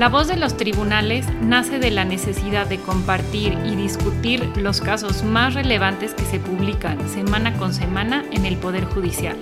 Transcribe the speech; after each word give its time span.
La 0.00 0.08
voz 0.08 0.28
de 0.28 0.36
los 0.38 0.56
tribunales 0.56 1.26
nace 1.42 1.78
de 1.78 1.90
la 1.90 2.06
necesidad 2.06 2.66
de 2.66 2.78
compartir 2.78 3.58
y 3.66 3.76
discutir 3.76 4.50
los 4.56 4.80
casos 4.80 5.24
más 5.24 5.52
relevantes 5.52 6.14
que 6.14 6.24
se 6.24 6.40
publican 6.40 7.06
semana 7.06 7.52
con 7.58 7.74
semana 7.74 8.24
en 8.32 8.46
el 8.46 8.56
Poder 8.56 8.86
Judicial. 8.86 9.36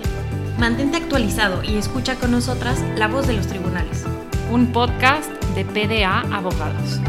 Mantente 0.57 0.97
actualizado 0.97 1.63
y 1.63 1.77
escucha 1.77 2.15
con 2.15 2.31
nosotras 2.31 2.83
La 2.97 3.07
voz 3.07 3.25
de 3.25 3.37
los 3.37 3.47
tribunales. 3.47 4.03
Un 4.51 4.73
podcast 4.73 5.31
de 5.55 5.63
PDA 5.63 6.19
Abogados. 6.35 6.99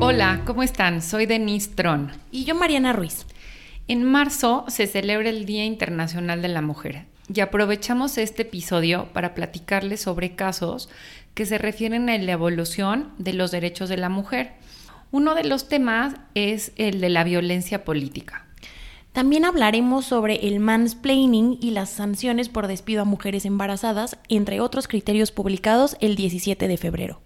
Hola, 0.00 0.40
¿cómo 0.44 0.64
están? 0.64 1.00
Soy 1.00 1.26
Denise 1.26 1.70
Tron. 1.76 2.10
Y 2.32 2.44
yo 2.44 2.56
Mariana 2.56 2.92
Ruiz. 2.92 3.24
En 3.86 4.02
marzo 4.02 4.64
se 4.66 4.88
celebra 4.88 5.28
el 5.28 5.46
Día 5.46 5.64
Internacional 5.64 6.42
de 6.42 6.48
la 6.48 6.60
Mujer 6.60 7.13
y 7.32 7.40
aprovechamos 7.40 8.18
este 8.18 8.42
episodio 8.42 9.08
para 9.12 9.34
platicarles 9.34 10.02
sobre 10.02 10.34
casos 10.34 10.88
que 11.34 11.46
se 11.46 11.58
refieren 11.58 12.08
a 12.08 12.18
la 12.18 12.32
evolución 12.32 13.12
de 13.18 13.32
los 13.32 13.50
derechos 13.50 13.88
de 13.88 13.96
la 13.96 14.08
mujer. 14.08 14.52
Uno 15.10 15.34
de 15.34 15.44
los 15.44 15.68
temas 15.68 16.14
es 16.34 16.72
el 16.76 17.00
de 17.00 17.08
la 17.08 17.24
violencia 17.24 17.84
política. 17.84 18.46
También 19.12 19.44
hablaremos 19.44 20.06
sobre 20.06 20.48
el 20.48 20.58
mansplaining 20.58 21.58
y 21.60 21.70
las 21.70 21.90
sanciones 21.90 22.48
por 22.48 22.66
despido 22.66 23.02
a 23.02 23.04
mujeres 23.04 23.44
embarazadas, 23.44 24.18
entre 24.28 24.60
otros 24.60 24.88
criterios 24.88 25.30
publicados 25.30 25.96
el 26.00 26.16
17 26.16 26.66
de 26.66 26.76
febrero. 26.76 27.20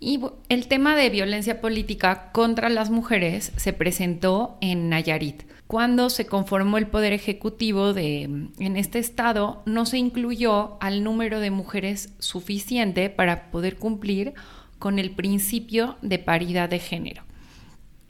Y 0.00 0.20
el 0.48 0.68
tema 0.68 0.96
de 0.96 1.10
violencia 1.10 1.60
política 1.60 2.30
contra 2.32 2.70
las 2.70 2.88
mujeres 2.88 3.52
se 3.56 3.72
presentó 3.72 4.56
en 4.60 4.88
Nayarit. 4.88 5.42
Cuando 5.68 6.08
se 6.08 6.24
conformó 6.24 6.78
el 6.78 6.86
poder 6.86 7.12
ejecutivo 7.12 7.92
de, 7.92 8.22
en 8.22 8.76
este 8.78 8.98
estado, 8.98 9.62
no 9.66 9.84
se 9.84 9.98
incluyó 9.98 10.78
al 10.80 11.04
número 11.04 11.40
de 11.40 11.50
mujeres 11.50 12.14
suficiente 12.18 13.10
para 13.10 13.50
poder 13.50 13.76
cumplir 13.76 14.32
con 14.78 14.98
el 14.98 15.10
principio 15.10 15.98
de 16.00 16.18
paridad 16.18 16.70
de 16.70 16.78
género. 16.78 17.22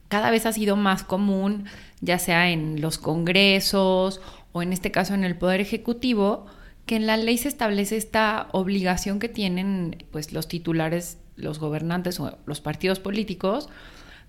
Cada 0.07 0.31
vez 0.31 0.47
ha 0.47 0.53
sido 0.53 0.77
más 0.77 1.03
común, 1.03 1.65
ya 2.01 2.21
sea 2.21 2.49
en 2.51 2.81
los 2.81 2.97
congresos 2.97 4.21
o 4.53 4.63
en 4.63 4.73
este 4.73 4.93
caso 4.93 5.15
en 5.15 5.25
el 5.25 5.37
poder 5.37 5.61
ejecutivo, 5.61 6.47
que 6.87 6.95
en 6.95 7.09
la 7.09 7.17
ley 7.17 7.39
se 7.39 7.49
establece 7.49 7.97
esta 7.97 8.51
obligación 8.53 9.19
que 9.19 9.29
tienen 9.29 10.05
pues 10.13 10.33
los 10.33 10.47
titulares 10.47 11.19
los 11.35 11.59
gobernantes 11.59 12.21
o 12.21 12.39
los 12.47 12.61
partidos 12.61 13.01
políticos 13.01 13.69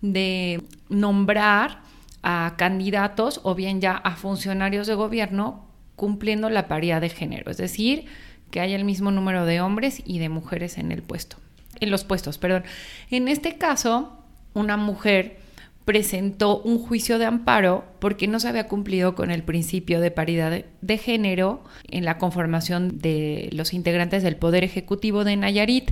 de 0.01 0.63
nombrar 0.89 1.83
a 2.23 2.55
candidatos 2.57 3.41
o 3.43 3.55
bien 3.55 3.81
ya 3.81 3.95
a 3.95 4.15
funcionarios 4.15 4.87
de 4.87 4.95
gobierno 4.95 5.65
cumpliendo 5.95 6.49
la 6.49 6.67
paridad 6.67 7.01
de 7.01 7.09
género, 7.09 7.51
es 7.51 7.57
decir, 7.57 8.05
que 8.51 8.59
haya 8.59 8.75
el 8.75 8.85
mismo 8.85 9.11
número 9.11 9.45
de 9.45 9.61
hombres 9.61 10.01
y 10.05 10.19
de 10.19 10.29
mujeres 10.29 10.77
en 10.77 10.91
el 10.91 11.03
puesto, 11.03 11.37
en 11.79 11.91
los 11.91 12.03
puestos, 12.03 12.37
perdón. 12.37 12.63
En 13.11 13.27
este 13.27 13.57
caso, 13.57 14.23
una 14.53 14.77
mujer 14.77 15.37
presentó 15.85 16.61
un 16.61 16.77
juicio 16.77 17.17
de 17.17 17.25
amparo 17.25 17.83
porque 17.99 18.27
no 18.27 18.39
se 18.39 18.47
había 18.47 18.67
cumplido 18.67 19.15
con 19.15 19.31
el 19.31 19.43
principio 19.43 19.99
de 19.99 20.11
paridad 20.11 20.63
de 20.81 20.97
género 20.97 21.63
en 21.89 22.05
la 22.05 22.17
conformación 22.19 22.99
de 22.99 23.49
los 23.53 23.73
integrantes 23.73 24.21
del 24.21 24.35
Poder 24.35 24.63
Ejecutivo 24.63 25.23
de 25.23 25.35
Nayarit. 25.35 25.91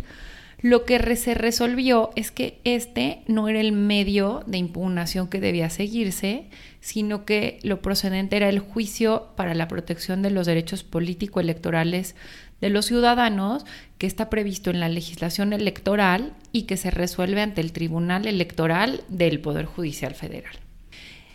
Lo 0.59 0.85
que 0.85 1.15
se 1.15 1.35
resolvió 1.35 2.09
es 2.15 2.31
que 2.31 2.59
este 2.63 3.21
no 3.27 3.47
era 3.47 3.59
el 3.59 3.73
medio 3.73 4.43
de 4.47 4.57
impugnación 4.57 5.27
que 5.27 5.39
debía 5.39 5.69
seguirse, 5.69 6.49
sino 6.79 7.25
que 7.25 7.59
lo 7.61 7.81
procedente 7.83 8.37
era 8.37 8.49
el 8.49 8.59
juicio 8.59 9.27
para 9.35 9.53
la 9.53 9.67
protección 9.67 10.23
de 10.23 10.31
los 10.31 10.47
derechos 10.47 10.83
político-electorales 10.83 12.15
de 12.59 12.71
los 12.71 12.87
ciudadanos, 12.87 13.65
que 13.99 14.07
está 14.07 14.31
previsto 14.31 14.71
en 14.71 14.79
la 14.79 14.89
legislación 14.89 15.53
electoral 15.53 16.33
y 16.51 16.63
que 16.63 16.75
se 16.75 16.89
resuelve 16.89 17.41
ante 17.41 17.61
el 17.61 17.71
Tribunal 17.71 18.25
Electoral 18.25 19.03
del 19.09 19.39
Poder 19.39 19.65
Judicial 19.65 20.15
Federal. 20.15 20.55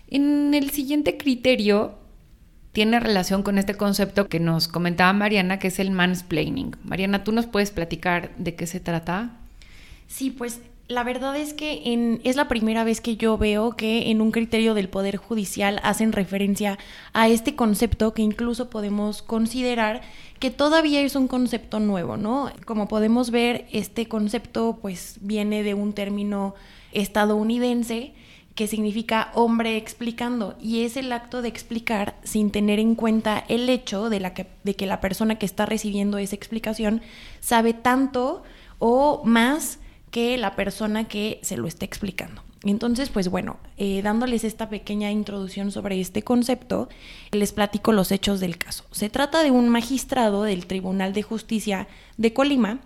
En 0.08 0.52
el 0.52 0.70
siguiente 0.70 1.16
criterio 1.16 2.01
tiene 2.72 3.00
relación 3.00 3.42
con 3.42 3.58
este 3.58 3.74
concepto 3.74 4.28
que 4.28 4.40
nos 4.40 4.66
comentaba 4.66 5.12
Mariana, 5.12 5.58
que 5.58 5.68
es 5.68 5.78
el 5.78 5.90
mansplaining. 5.90 6.76
Mariana, 6.84 7.22
¿tú 7.22 7.32
nos 7.32 7.46
puedes 7.46 7.70
platicar 7.70 8.34
de 8.36 8.54
qué 8.54 8.66
se 8.66 8.80
trata? 8.80 9.30
Sí, 10.08 10.30
pues 10.30 10.60
la 10.88 11.04
verdad 11.04 11.36
es 11.36 11.54
que 11.54 12.20
es 12.24 12.36
la 12.36 12.48
primera 12.48 12.84
vez 12.84 13.00
que 13.00 13.16
yo 13.16 13.38
veo 13.38 13.76
que 13.76 14.10
en 14.10 14.20
un 14.20 14.30
criterio 14.30 14.74
del 14.74 14.88
Poder 14.88 15.16
Judicial 15.16 15.80
hacen 15.82 16.12
referencia 16.12 16.78
a 17.12 17.28
este 17.28 17.54
concepto 17.54 18.14
que 18.14 18.22
incluso 18.22 18.68
podemos 18.68 19.22
considerar 19.22 20.02
que 20.38 20.50
todavía 20.50 21.00
es 21.00 21.14
un 21.14 21.28
concepto 21.28 21.78
nuevo, 21.78 22.16
¿no? 22.16 22.50
Como 22.64 22.88
podemos 22.88 23.30
ver, 23.30 23.66
este 23.72 24.08
concepto 24.08 24.78
pues 24.82 25.16
viene 25.20 25.62
de 25.62 25.74
un 25.74 25.92
término 25.92 26.54
estadounidense 26.92 28.12
que 28.54 28.66
significa 28.66 29.30
hombre 29.34 29.76
explicando, 29.76 30.56
y 30.60 30.82
es 30.84 30.96
el 30.96 31.12
acto 31.12 31.42
de 31.42 31.48
explicar 31.48 32.16
sin 32.22 32.50
tener 32.50 32.78
en 32.78 32.94
cuenta 32.94 33.44
el 33.48 33.68
hecho 33.68 34.10
de, 34.10 34.20
la 34.20 34.34
que, 34.34 34.46
de 34.64 34.76
que 34.76 34.86
la 34.86 35.00
persona 35.00 35.38
que 35.38 35.46
está 35.46 35.66
recibiendo 35.66 36.18
esa 36.18 36.36
explicación 36.36 37.02
sabe 37.40 37.72
tanto 37.72 38.42
o 38.78 39.22
más 39.24 39.78
que 40.10 40.36
la 40.36 40.54
persona 40.54 41.04
que 41.08 41.40
se 41.42 41.56
lo 41.56 41.66
está 41.66 41.84
explicando. 41.84 42.42
Entonces, 42.64 43.08
pues 43.08 43.28
bueno, 43.28 43.56
eh, 43.76 44.02
dándoles 44.02 44.44
esta 44.44 44.68
pequeña 44.68 45.10
introducción 45.10 45.72
sobre 45.72 46.00
este 46.00 46.22
concepto, 46.22 46.88
les 47.32 47.52
platico 47.52 47.92
los 47.92 48.12
hechos 48.12 48.38
del 48.38 48.56
caso. 48.56 48.84
Se 48.92 49.10
trata 49.10 49.42
de 49.42 49.50
un 49.50 49.68
magistrado 49.68 50.44
del 50.44 50.66
Tribunal 50.66 51.12
de 51.12 51.22
Justicia 51.22 51.88
de 52.18 52.32
Colima 52.32 52.80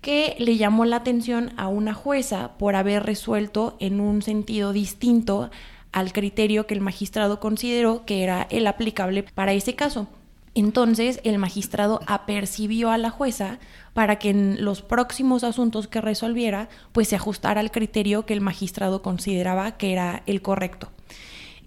que 0.00 0.36
le 0.38 0.56
llamó 0.56 0.84
la 0.84 0.96
atención 0.96 1.52
a 1.56 1.68
una 1.68 1.94
jueza 1.94 2.52
por 2.58 2.76
haber 2.76 3.04
resuelto 3.04 3.76
en 3.80 4.00
un 4.00 4.22
sentido 4.22 4.72
distinto 4.72 5.50
al 5.92 6.12
criterio 6.12 6.66
que 6.66 6.74
el 6.74 6.80
magistrado 6.80 7.40
consideró 7.40 8.04
que 8.06 8.22
era 8.22 8.46
el 8.50 8.66
aplicable 8.66 9.22
para 9.22 9.52
ese 9.52 9.74
caso. 9.74 10.08
Entonces 10.54 11.20
el 11.24 11.38
magistrado 11.38 12.00
apercibió 12.06 12.90
a 12.90 12.98
la 12.98 13.10
jueza 13.10 13.58
para 13.94 14.18
que 14.18 14.30
en 14.30 14.64
los 14.64 14.82
próximos 14.82 15.44
asuntos 15.44 15.86
que 15.86 16.00
resolviera 16.00 16.68
pues 16.92 17.08
se 17.08 17.16
ajustara 17.16 17.60
al 17.60 17.70
criterio 17.70 18.26
que 18.26 18.34
el 18.34 18.40
magistrado 18.40 19.02
consideraba 19.02 19.76
que 19.76 19.92
era 19.92 20.22
el 20.26 20.42
correcto. 20.42 20.90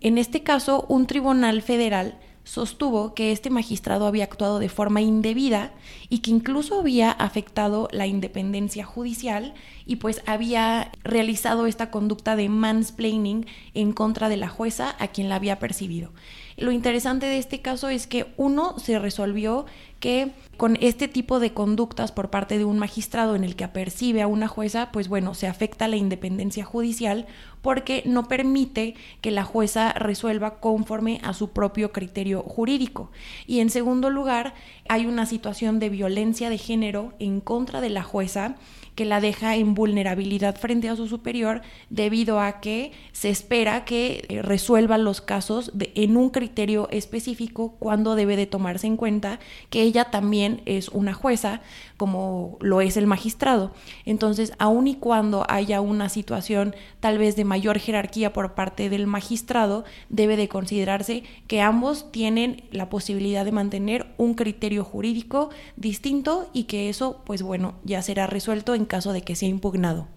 En 0.02 0.18
este 0.18 0.44
caso, 0.44 0.86
un 0.90 1.08
tribunal 1.08 1.62
federal 1.62 2.18
sostuvo 2.44 3.14
que 3.14 3.32
este 3.32 3.50
magistrado 3.50 4.06
había 4.06 4.26
actuado 4.26 4.60
de 4.60 4.70
forma 4.70 5.02
indebida 5.02 5.72
y 6.10 6.20
que 6.20 6.32
incluso 6.32 6.80
había 6.80 7.12
afectado 7.12 7.88
la 7.92 8.08
independencia 8.08 8.86
judicial 8.86 9.54
y 9.86 9.98
pues 9.98 10.22
había 10.26 10.92
realizado 11.04 11.66
esta 11.68 11.90
conducta 11.92 12.36
de 12.36 12.50
mansplaining 12.50 13.46
en 13.74 13.94
contra 13.94 14.30
de 14.30 14.38
la 14.38 14.50
jueza 14.50 14.96
a 15.00 15.08
quien 15.08 15.30
la 15.30 15.36
había 15.36 15.60
percibido. 15.60 16.12
Lo 16.58 16.72
interesante 16.72 17.26
de 17.26 17.38
este 17.38 17.62
caso 17.62 17.90
es 17.90 18.06
que 18.06 18.28
uno 18.38 18.78
se 18.78 19.00
resolvió 19.00 19.66
que 20.04 20.34
con 20.58 20.78
este 20.82 21.08
tipo 21.08 21.40
de 21.40 21.54
conductas 21.54 22.12
por 22.12 22.30
parte 22.30 22.58
de 22.58 22.66
un 22.66 22.78
magistrado 22.78 23.36
en 23.36 23.46
el 23.46 23.56
que 23.56 23.64
apercibe 23.64 24.22
a 24.22 24.28
una 24.28 24.50
jueza, 24.50 24.92
pues 24.92 25.08
bueno, 25.08 25.34
se 25.34 25.48
afecta 25.48 25.88
la 25.88 25.96
independencia 25.96 26.66
judicial 26.66 27.26
porque 27.62 28.04
no 28.06 28.28
permite 28.28 28.96
que 29.22 29.32
la 29.32 29.46
jueza 29.46 29.94
resuelva 29.94 30.60
conforme 30.60 31.22
a 31.24 31.34
su 31.34 31.52
propio 31.52 31.94
criterio 31.94 32.44
jurídico. 32.44 33.12
Y 33.48 33.62
en 33.62 33.70
segundo 33.70 34.10
lugar, 34.10 34.56
hay 34.90 35.06
una 35.06 35.26
situación 35.26 35.80
de 35.80 35.88
violencia 35.88 36.50
de 36.50 36.58
género 36.58 37.14
en 37.20 37.40
contra 37.40 37.80
de 37.80 37.90
la 37.90 38.04
jueza 38.04 38.58
que 38.96 39.06
la 39.06 39.22
deja 39.22 39.56
en 39.56 39.74
vulnerabilidad 39.74 40.56
frente 40.56 40.90
a 40.90 40.96
su 40.96 41.08
superior 41.08 41.62
debido 41.90 42.40
a 42.40 42.60
que 42.60 42.92
se 43.12 43.30
espera 43.30 43.86
que 43.86 44.26
eh, 44.28 44.42
resuelva 44.42 44.98
los 44.98 45.22
casos 45.22 45.72
en 45.80 46.18
un 46.18 46.30
criterio 46.30 46.88
específico 46.92 47.76
cuando 47.80 48.16
debe 48.16 48.36
de 48.36 48.46
tomarse 48.46 48.88
en 48.88 48.98
cuenta 48.98 49.40
que 49.70 49.92
ella 49.94 50.06
también 50.06 50.62
es 50.66 50.90
una 50.90 51.14
jueza 51.14 51.62
como 51.98 52.58
lo 52.62 52.82
es 52.82 52.98
el 52.98 53.06
magistrado. 53.06 53.72
Entonces, 54.06 54.52
aun 54.58 54.88
y 54.88 54.96
cuando 54.96 55.46
haya 55.48 55.82
una 55.82 56.10
situación 56.10 56.76
tal 57.00 57.20
vez 57.20 57.36
de 57.36 57.46
mayor 57.46 57.78
jerarquía 57.78 58.34
por 58.34 58.56
parte 58.56 58.90
del 58.90 59.06
magistrado, 59.06 59.86
debe 60.10 60.36
de 60.36 60.48
considerarse 60.48 61.24
que 61.46 61.62
ambos 61.62 62.12
tienen 62.12 62.64
la 62.72 62.90
posibilidad 62.90 63.46
de 63.46 63.52
mantener 63.52 64.08
un 64.18 64.34
criterio 64.34 64.84
jurídico 64.84 65.52
distinto 65.76 66.50
y 66.54 66.64
que 66.64 66.90
eso, 66.90 67.22
pues 67.24 67.44
bueno, 67.44 67.76
ya 67.84 68.02
será 68.02 68.26
resuelto 68.26 68.74
en 68.74 68.86
caso 68.86 69.14
de 69.14 69.22
que 69.22 69.36
sea 69.36 69.50
impugnado. 69.50 70.08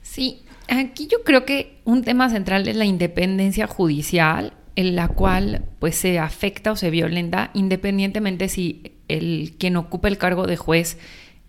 Sí, 0.00 0.42
aquí 0.68 1.06
yo 1.06 1.22
creo 1.22 1.44
que 1.44 1.82
un 1.84 2.02
tema 2.02 2.30
central 2.30 2.66
es 2.66 2.76
la 2.76 2.86
independencia 2.86 3.66
judicial, 3.66 4.54
en 4.76 4.96
la 4.96 5.08
cual 5.08 5.64
pues 5.78 5.96
se 5.96 6.18
afecta 6.18 6.72
o 6.72 6.76
se 6.76 6.90
violenta 6.90 7.50
independientemente 7.54 8.48
si 8.48 8.92
el 9.08 9.54
quien 9.58 9.76
ocupa 9.76 10.08
el 10.08 10.18
cargo 10.18 10.46
de 10.46 10.56
juez 10.56 10.98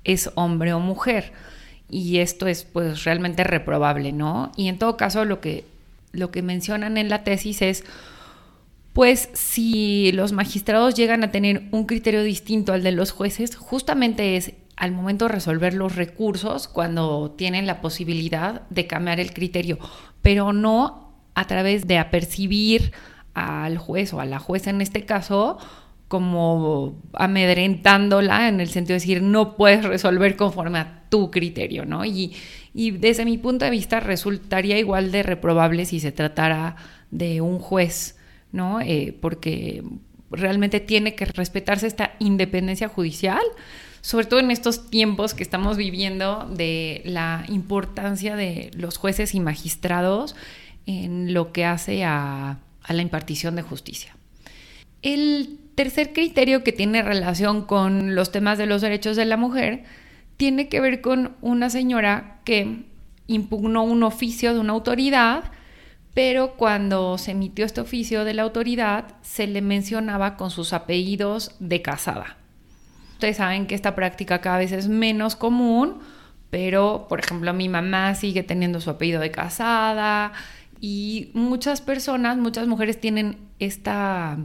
es 0.03 0.31
hombre 0.35 0.73
o 0.73 0.79
mujer. 0.79 1.31
Y 1.89 2.17
esto 2.19 2.47
es 2.47 2.63
pues 2.63 3.03
realmente 3.03 3.43
reprobable, 3.43 4.11
¿no? 4.11 4.51
Y 4.55 4.69
en 4.69 4.79
todo 4.79 4.97
caso 4.97 5.25
lo 5.25 5.41
que, 5.41 5.65
lo 6.13 6.31
que 6.31 6.41
mencionan 6.41 6.97
en 6.97 7.09
la 7.09 7.23
tesis 7.23 7.61
es 7.61 7.83
pues 8.93 9.29
si 9.33 10.11
los 10.11 10.33
magistrados 10.33 10.95
llegan 10.95 11.23
a 11.23 11.31
tener 11.31 11.63
un 11.71 11.85
criterio 11.85 12.23
distinto 12.23 12.73
al 12.73 12.83
de 12.83 12.91
los 12.91 13.11
jueces, 13.11 13.55
justamente 13.55 14.35
es 14.35 14.53
al 14.75 14.91
momento 14.91 15.25
de 15.25 15.33
resolver 15.33 15.73
los 15.73 15.95
recursos 15.95 16.67
cuando 16.67 17.31
tienen 17.37 17.67
la 17.67 17.81
posibilidad 17.81 18.63
de 18.69 18.87
cambiar 18.87 19.19
el 19.19 19.33
criterio, 19.33 19.79
pero 20.21 20.53
no 20.53 21.13
a 21.35 21.45
través 21.47 21.87
de 21.87 21.99
apercibir 21.99 22.91
al 23.33 23.77
juez 23.77 24.13
o 24.13 24.19
a 24.19 24.25
la 24.25 24.39
jueza 24.39 24.69
en 24.69 24.81
este 24.81 25.05
caso 25.05 25.57
como 26.07 26.99
amedrentándola 27.13 28.49
en 28.49 28.59
el 28.59 28.69
sentido 28.69 28.95
de 28.95 28.99
decir 28.99 29.21
no 29.21 29.55
puedes 29.55 29.85
resolver 29.85 30.35
conforme 30.35 30.79
a 30.79 31.03
tu 31.09 31.31
criterio, 31.31 31.85
¿no? 31.85 32.03
Y, 32.03 32.33
y 32.73 32.91
desde 32.91 33.25
mi 33.25 33.37
punto 33.37 33.65
de 33.65 33.71
vista 33.71 33.99
resultaría 33.99 34.77
igual 34.77 35.11
de 35.11 35.23
reprobable 35.23 35.85
si 35.85 35.99
se 35.99 36.11
tratara 36.11 36.75
de 37.11 37.41
un 37.41 37.59
juez 37.59 38.17
¿no? 38.51 38.81
Eh, 38.81 39.17
porque 39.19 39.83
realmente 40.29 40.79
tiene 40.79 41.15
que 41.15 41.25
respetarse 41.25 41.87
esta 41.87 42.13
independencia 42.19 42.87
judicial, 42.87 43.41
sobre 44.01 44.25
todo 44.25 44.39
en 44.39 44.51
estos 44.51 44.89
tiempos 44.89 45.33
que 45.33 45.43
estamos 45.43 45.77
viviendo 45.77 46.47
de 46.49 47.01
la 47.05 47.45
importancia 47.49 48.35
de 48.35 48.71
los 48.75 48.97
jueces 48.97 49.35
y 49.35 49.39
magistrados 49.39 50.35
en 50.85 51.33
lo 51.33 51.51
que 51.51 51.65
hace 51.65 52.03
a, 52.03 52.59
a 52.83 52.93
la 52.93 53.01
impartición 53.01 53.55
de 53.55 53.61
justicia. 53.61 54.15
El 55.01 55.59
tercer 55.75 56.13
criterio 56.13 56.63
que 56.63 56.71
tiene 56.71 57.01
relación 57.01 57.65
con 57.65 58.15
los 58.15 58.31
temas 58.31 58.57
de 58.57 58.65
los 58.65 58.81
derechos 58.81 59.15
de 59.15 59.25
la 59.25 59.37
mujer 59.37 59.83
tiene 60.37 60.69
que 60.69 60.79
ver 60.79 61.01
con 61.01 61.35
una 61.41 61.69
señora 61.69 62.39
que 62.45 62.85
impugnó 63.27 63.83
un 63.83 64.03
oficio 64.03 64.53
de 64.53 64.59
una 64.59 64.73
autoridad 64.73 65.51
pero 66.13 66.55
cuando 66.55 67.17
se 67.17 67.31
emitió 67.31 67.65
este 67.65 67.81
oficio 67.81 68.25
de 68.25 68.33
la 68.33 68.43
autoridad 68.43 69.15
se 69.21 69.47
le 69.47 69.61
mencionaba 69.61 70.35
con 70.35 70.51
sus 70.51 70.73
apellidos 70.73 71.55
de 71.59 71.81
casada. 71.81 72.37
Ustedes 73.13 73.37
saben 73.37 73.67
que 73.67 73.75
esta 73.75 73.95
práctica 73.95 74.41
cada 74.41 74.57
vez 74.57 74.71
es 74.71 74.87
menos 74.87 75.35
común, 75.35 75.99
pero 76.49 77.05
por 77.07 77.19
ejemplo 77.19 77.53
mi 77.53 77.69
mamá 77.69 78.15
sigue 78.15 78.43
teniendo 78.43 78.81
su 78.81 78.89
apellido 78.89 79.21
de 79.21 79.31
casada 79.31 80.33
y 80.81 81.29
muchas 81.33 81.79
personas, 81.79 82.37
muchas 82.37 82.67
mujeres 82.67 82.99
tienen 82.99 83.37
esta 83.59 84.37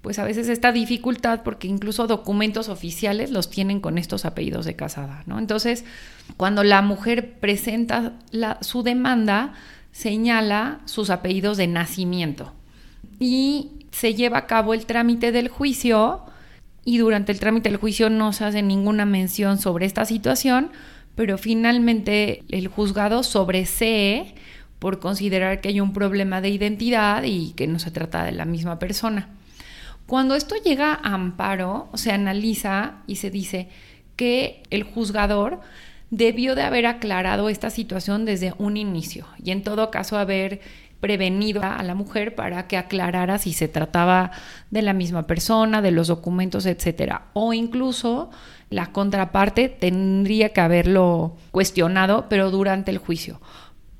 pues 0.00 0.20
a 0.20 0.24
veces 0.24 0.48
esta 0.48 0.70
dificultad 0.70 1.42
porque 1.42 1.66
incluso 1.66 2.06
documentos 2.06 2.68
oficiales 2.68 3.32
los 3.32 3.50
tienen 3.50 3.80
con 3.80 3.98
estos 3.98 4.24
apellidos 4.24 4.64
de 4.64 4.76
casada, 4.76 5.24
¿no? 5.26 5.40
Entonces, 5.40 5.84
cuando 6.36 6.62
la 6.62 6.80
mujer 6.80 7.40
presenta 7.40 8.12
su 8.60 8.84
demanda, 8.84 9.54
señala 9.90 10.78
sus 10.84 11.10
apellidos 11.10 11.56
de 11.56 11.66
nacimiento 11.66 12.52
y 13.18 13.72
se 13.90 14.14
lleva 14.14 14.38
a 14.38 14.46
cabo 14.46 14.74
el 14.74 14.86
trámite 14.86 15.32
del 15.32 15.48
juicio 15.48 16.22
y 16.84 16.98
durante 16.98 17.32
el 17.32 17.40
trámite 17.40 17.68
del 17.68 17.78
juicio 17.78 18.08
no 18.08 18.32
se 18.32 18.44
hace 18.44 18.62
ninguna 18.62 19.06
mención 19.06 19.58
sobre 19.58 19.86
esta 19.86 20.04
situación, 20.04 20.70
pero 21.16 21.36
finalmente 21.36 22.44
el 22.48 22.68
juzgado 22.68 23.24
sobresee 23.24 24.36
por 24.86 25.00
considerar 25.00 25.60
que 25.60 25.70
hay 25.70 25.80
un 25.80 25.92
problema 25.92 26.40
de 26.40 26.48
identidad 26.48 27.24
y 27.24 27.54
que 27.56 27.66
no 27.66 27.80
se 27.80 27.90
trata 27.90 28.22
de 28.22 28.30
la 28.30 28.44
misma 28.44 28.78
persona. 28.78 29.30
Cuando 30.06 30.36
esto 30.36 30.54
llega 30.64 30.92
a 30.92 31.14
amparo, 31.14 31.88
se 31.94 32.12
analiza 32.12 32.98
y 33.08 33.16
se 33.16 33.32
dice 33.32 33.68
que 34.14 34.62
el 34.70 34.84
juzgador 34.84 35.58
debió 36.10 36.54
de 36.54 36.62
haber 36.62 36.86
aclarado 36.86 37.48
esta 37.48 37.68
situación 37.68 38.24
desde 38.24 38.54
un 38.58 38.76
inicio 38.76 39.26
y 39.42 39.50
en 39.50 39.64
todo 39.64 39.90
caso 39.90 40.18
haber 40.18 40.60
prevenido 41.00 41.64
a 41.64 41.82
la 41.82 41.96
mujer 41.96 42.36
para 42.36 42.68
que 42.68 42.76
aclarara 42.76 43.38
si 43.38 43.52
se 43.54 43.66
trataba 43.66 44.30
de 44.70 44.82
la 44.82 44.92
misma 44.92 45.26
persona, 45.26 45.82
de 45.82 45.90
los 45.90 46.06
documentos, 46.06 46.64
etcétera, 46.64 47.22
o 47.32 47.52
incluso 47.52 48.30
la 48.70 48.92
contraparte 48.92 49.68
tendría 49.68 50.52
que 50.52 50.60
haberlo 50.60 51.36
cuestionado, 51.50 52.26
pero 52.28 52.52
durante 52.52 52.92
el 52.92 52.98
juicio. 52.98 53.40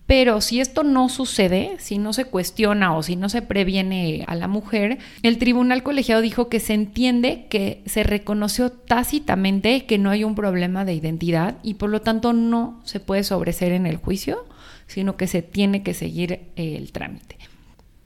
Pero 0.06 0.40
si 0.40 0.60
esto 0.60 0.84
no 0.84 1.08
sucede, 1.08 1.76
si 1.78 1.98
no 1.98 2.12
se 2.12 2.26
cuestiona 2.26 2.96
o 2.96 3.02
si 3.02 3.16
no 3.16 3.28
se 3.28 3.42
previene 3.42 4.24
a 4.28 4.36
la 4.36 4.46
mujer, 4.46 4.98
el 5.22 5.38
tribunal 5.38 5.82
colegiado 5.82 6.22
dijo 6.22 6.48
que 6.48 6.60
se 6.60 6.74
entiende 6.74 7.46
que 7.50 7.82
se 7.86 8.04
reconoció 8.04 8.70
tácitamente 8.70 9.84
que 9.84 9.98
no 9.98 10.10
hay 10.10 10.22
un 10.22 10.36
problema 10.36 10.84
de 10.84 10.94
identidad 10.94 11.56
y 11.64 11.74
por 11.74 11.90
lo 11.90 12.02
tanto 12.02 12.32
no 12.32 12.80
se 12.84 13.00
puede 13.00 13.24
sobreser 13.24 13.72
en 13.72 13.84
el 13.84 13.96
juicio, 13.96 14.46
sino 14.86 15.16
que 15.16 15.26
se 15.26 15.42
tiene 15.42 15.82
que 15.82 15.92
seguir 15.92 16.52
el 16.54 16.92
trámite. 16.92 17.36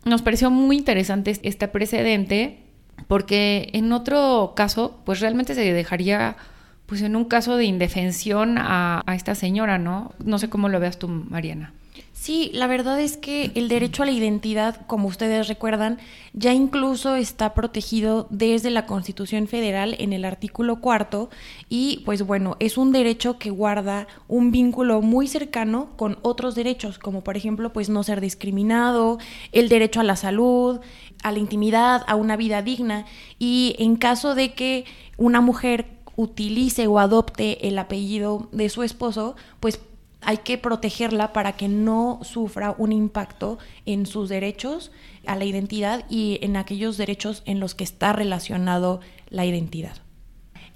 Nos 0.06 0.22
pareció 0.22 0.50
muy 0.50 0.76
interesante 0.76 1.38
este 1.42 1.68
precedente 1.68 2.60
porque 3.08 3.68
en 3.74 3.92
otro 3.92 4.54
caso, 4.56 5.00
pues 5.04 5.20
realmente 5.20 5.54
se 5.54 5.70
dejaría 5.72 6.36
pues 6.86 7.02
en 7.02 7.14
un 7.14 7.26
caso 7.26 7.56
de 7.56 7.66
indefensión 7.66 8.56
a, 8.56 9.02
a 9.06 9.14
esta 9.14 9.34
señora, 9.34 9.78
¿no? 9.78 10.12
No 10.24 10.38
sé 10.38 10.48
cómo 10.48 10.70
lo 10.70 10.80
veas 10.80 10.98
tú, 10.98 11.06
Mariana. 11.06 11.74
Sí, 12.20 12.50
la 12.52 12.66
verdad 12.66 13.00
es 13.00 13.16
que 13.16 13.50
el 13.54 13.70
derecho 13.70 14.02
a 14.02 14.06
la 14.06 14.12
identidad, 14.12 14.86
como 14.86 15.08
ustedes 15.08 15.48
recuerdan, 15.48 15.96
ya 16.34 16.52
incluso 16.52 17.14
está 17.14 17.54
protegido 17.54 18.26
desde 18.28 18.68
la 18.68 18.84
Constitución 18.84 19.48
Federal 19.48 19.96
en 19.98 20.12
el 20.12 20.26
artículo 20.26 20.82
cuarto 20.82 21.30
y 21.70 22.02
pues 22.04 22.20
bueno, 22.26 22.58
es 22.60 22.76
un 22.76 22.92
derecho 22.92 23.38
que 23.38 23.48
guarda 23.48 24.06
un 24.28 24.50
vínculo 24.50 25.00
muy 25.00 25.28
cercano 25.28 25.96
con 25.96 26.18
otros 26.20 26.54
derechos, 26.54 26.98
como 26.98 27.24
por 27.24 27.38
ejemplo 27.38 27.72
pues 27.72 27.88
no 27.88 28.02
ser 28.02 28.20
discriminado, 28.20 29.16
el 29.52 29.70
derecho 29.70 30.00
a 30.00 30.04
la 30.04 30.16
salud, 30.16 30.80
a 31.22 31.32
la 31.32 31.38
intimidad, 31.38 32.04
a 32.06 32.16
una 32.16 32.36
vida 32.36 32.60
digna. 32.60 33.06
Y 33.38 33.76
en 33.78 33.96
caso 33.96 34.34
de 34.34 34.52
que 34.52 34.84
una 35.16 35.40
mujer 35.40 35.86
utilice 36.16 36.86
o 36.86 36.98
adopte 36.98 37.66
el 37.66 37.78
apellido 37.78 38.50
de 38.52 38.68
su 38.68 38.82
esposo, 38.82 39.36
pues 39.58 39.80
hay 40.22 40.38
que 40.38 40.58
protegerla 40.58 41.32
para 41.32 41.52
que 41.52 41.68
no 41.68 42.20
sufra 42.22 42.74
un 42.76 42.92
impacto 42.92 43.58
en 43.86 44.06
sus 44.06 44.28
derechos 44.28 44.92
a 45.26 45.36
la 45.36 45.44
identidad 45.44 46.04
y 46.08 46.38
en 46.42 46.56
aquellos 46.56 46.96
derechos 46.96 47.42
en 47.46 47.60
los 47.60 47.74
que 47.74 47.84
está 47.84 48.12
relacionado 48.12 49.00
la 49.28 49.46
identidad. 49.46 49.96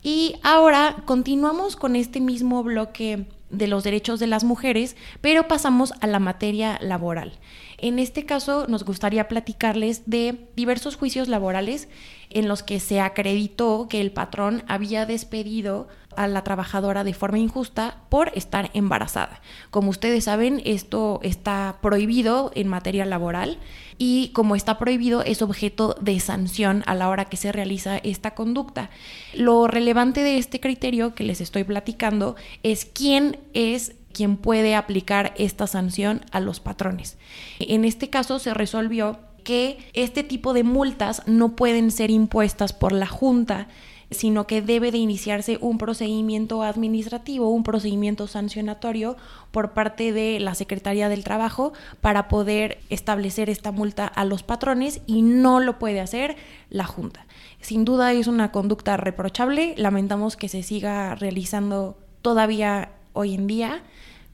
Y 0.03 0.37
ahora 0.43 0.97
continuamos 1.07 1.77
con 1.77 1.97
este 1.97 2.21
mismo 2.21 2.63
bloque 2.63 3.27
de 3.49 3.69
los 3.69 3.85
derechos 3.85 4.21
de 4.21 4.27
las 4.27 4.45
mujeres, 4.45 4.97
pero 5.21 5.49
pasamos 5.49 5.95
a 6.01 6.07
la 6.07 6.19
materia 6.19 6.79
laboral. 6.83 7.39
En 7.79 7.99
este 7.99 8.27
caso 8.27 8.67
nos 8.69 8.85
gustaría 8.85 9.29
platicarles 9.29 10.03
de 10.07 10.49
diversos 10.57 10.97
juicios 10.97 11.29
laborales 11.29 11.89
en 12.35 12.49
los 12.49 12.63
que 12.63 12.81
se 12.81 13.01
acreditó 13.01 13.87
que 13.89 14.01
el 14.01 14.13
patrón 14.13 14.65
había 14.69 15.07
despedido 15.07 15.89
a 16.17 16.29
la 16.29 16.45
trabajadora 16.45 17.05
de 17.05 17.15
forma 17.15 17.39
injusta 17.39 18.03
por 18.09 18.31
estar 18.35 18.71
embarazada. 18.75 19.41
Como 19.71 19.91
ustedes 19.91 20.25
saben, 20.25 20.61
esto 20.65 21.21
está 21.23 21.79
prohibido 21.81 22.53
en 22.55 22.69
materia 22.69 23.05
laboral 23.07 23.59
y 23.99 24.29
como 24.29 24.57
está 24.57 24.79
prohibido 24.79 25.23
es 25.23 25.43
objeto 25.43 25.97
de 26.01 26.19
sanción 26.21 26.83
a 26.87 26.95
la 26.95 27.09
hora 27.09 27.25
que 27.25 27.37
se 27.37 27.53
realiza 27.53 27.99
esta 27.99 28.35
conducta. 28.35 28.91
Lo 29.35 29.67
relevante 29.67 30.23
de 30.23 30.39
este 30.39 30.61
criterio 30.61 31.15
que 31.15 31.25
les 31.25 31.41
estoy 31.41 31.65
platicando 31.65 32.37
es 32.63 32.85
quién 32.85 33.39
es 33.55 33.95
quien 34.13 34.37
puede 34.37 34.77
aplicar 34.77 35.35
esta 35.37 35.67
sanción 35.67 36.21
a 36.31 36.41
los 36.41 36.61
patrones. 36.61 37.19
En 37.59 37.85
este 37.85 38.11
caso 38.11 38.39
se 38.39 38.55
resolvió 38.55 39.19
que 39.45 39.79
este 39.93 40.25
tipo 40.25 40.53
de 40.53 40.65
multas 40.65 41.23
no 41.27 41.55
pueden 41.55 41.91
ser 41.91 42.11
impuestas 42.11 42.73
por 42.73 42.93
la 42.93 43.07
Junta, 43.07 43.69
sino 44.11 44.47
que 44.47 44.63
debe 44.63 44.91
de 44.91 44.99
iniciarse 44.99 45.59
un 45.61 45.79
procedimiento 45.79 46.63
administrativo, 46.63 47.49
un 47.49 47.65
procedimiento 47.65 48.27
sancionatorio 48.27 49.17
por 49.51 49.73
parte 49.73 50.13
de 50.13 50.41
la 50.41 50.55
Secretaría 50.55 51.09
del 51.09 51.25
Trabajo 51.25 51.73
para 52.01 52.29
poder 52.29 52.79
establecer 52.91 53.51
esta 53.51 53.73
multa 53.73 54.07
a 54.07 54.25
los 54.25 54.43
patrones 54.43 55.01
y 55.07 55.23
no 55.23 55.61
lo 55.61 55.79
puede 55.79 56.01
hacer 56.01 56.37
la 56.71 56.85
Junta. 56.85 57.27
Sin 57.61 57.85
duda 57.85 58.13
es 58.13 58.27
una 58.27 58.53
conducta 58.53 58.97
reprochable, 58.97 59.75
lamentamos 59.77 60.37
que 60.37 60.49
se 60.49 60.63
siga 60.63 61.15
realizando 61.15 61.97
todavía 62.23 62.91
hoy 63.13 63.35
en 63.35 63.47
día, 63.47 63.83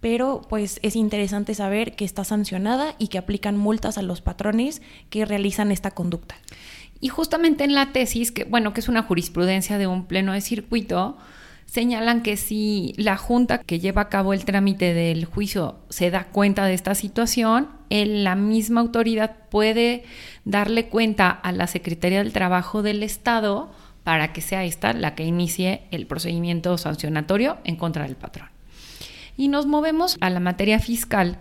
pero 0.00 0.42
pues 0.49 0.80
es 0.83 0.97
interesante 0.97 1.54
saber 1.54 1.95
que 1.95 2.04
está 2.04 2.25
sancionada 2.25 2.95
y 2.99 3.09
que 3.09 3.19
aplican 3.19 3.57
multas 3.57 3.99
a 3.99 4.02
los 4.02 4.21
patrones 4.21 4.83
que 5.11 5.25
realizan 5.25 5.71
esta 5.71 5.90
conducta. 5.90 6.37
Y 7.00 7.09
justamente 7.09 7.64
en 7.64 7.75
la 7.75 7.92
tesis, 7.92 8.33
que 8.33 8.45
bueno, 8.45 8.73
que 8.75 8.80
es 8.80 8.88
una 8.88 9.02
jurisprudencia 9.02 9.78
de 9.78 9.87
un 9.87 10.07
pleno 10.07 10.33
de 10.33 10.40
circuito, 10.40 11.16
señalan 11.66 12.23
que 12.23 12.37
si 12.37 12.95
la 12.97 13.16
junta 13.16 13.59
que 13.59 13.78
lleva 13.78 14.02
a 14.02 14.09
cabo 14.09 14.33
el 14.33 14.45
trámite 14.45 14.92
del 14.92 15.25
juicio 15.25 15.76
se 15.88 16.11
da 16.11 16.25
cuenta 16.25 16.66
de 16.66 16.75
esta 16.75 16.95
situación, 16.95 17.69
la 17.88 18.35
misma 18.35 18.80
autoridad 18.80 19.37
puede 19.50 20.04
darle 20.45 20.87
cuenta 20.88 21.30
a 21.30 21.52
la 21.52 21.66
Secretaría 21.66 22.19
del 22.19 22.33
Trabajo 22.33 22.83
del 22.83 23.02
Estado 23.02 23.71
para 24.04 24.33
que 24.33 24.40
sea 24.40 24.64
esta 24.64 24.92
la 24.92 25.14
que 25.14 25.25
inicie 25.25 25.83
el 25.90 26.07
procedimiento 26.07 26.76
sancionatorio 26.76 27.59
en 27.64 27.76
contra 27.76 28.04
del 28.04 28.16
patrón. 28.16 28.49
Y 29.40 29.49
nos 29.49 29.64
movemos 29.64 30.18
a 30.20 30.28
la 30.28 30.38
materia 30.38 30.78
fiscal 30.80 31.38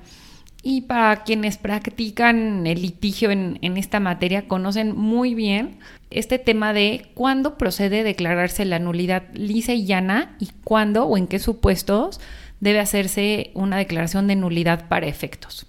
Y 0.63 0.83
para 0.83 1.23
quienes 1.23 1.57
practican 1.57 2.65
el 2.65 2.81
litigio 2.81 3.29
en, 3.29 3.57
esta 3.61 3.99
materia, 3.99 4.47
conocen 4.47 4.95
muy 4.95 5.35
bien 5.35 5.79
este 6.09 6.39
tema 6.39 6.71
de 6.71 7.11
cuándo 7.13 7.57
procede 7.57 8.03
declararse 8.03 8.63
la 8.63 8.79
nulidad 8.79 9.23
lisa 9.33 9.73
y 9.73 9.85
llana 9.85 10.37
y 10.39 10.47
cuándo 10.63 11.07
o 11.07 11.17
en 11.17 11.27
qué 11.27 11.39
supuestos 11.39 12.21
debe 12.61 12.79
hacerse 12.79 13.51
una 13.53 13.75
declaración 13.75 14.27
de 14.27 14.37
nulidad 14.37 14.87
para 14.87 15.07
efectos. 15.07 15.65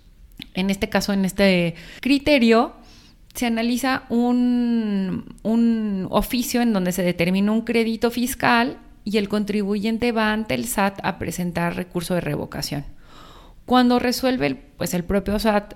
En 0.54 0.70
este 0.70 0.88
caso, 0.88 1.12
en 1.12 1.25
este 1.25 1.75
criterio, 2.00 2.75
se 3.34 3.46
analiza 3.46 4.04
un, 4.08 5.37
un 5.42 6.06
oficio 6.10 6.62
en 6.62 6.72
donde 6.72 6.92
se 6.92 7.02
determina 7.02 7.50
un 7.50 7.62
crédito 7.62 8.12
fiscal 8.12 8.78
y 9.04 9.19
el 9.19 9.28
contribuyente 9.28 10.12
va 10.12 10.33
ante 10.33 10.54
el 10.54 10.66
SAT 10.66 11.00
a 11.02 11.19
presentar 11.19 11.76
recurso 11.76 12.14
de 12.14 12.21
revocación. 12.21 12.85
Cuando 13.66 13.99
resuelve 13.99 14.47
el, 14.47 14.57
pues 14.57 14.95
el 14.95 15.04
propio 15.04 15.38
SAT 15.38 15.75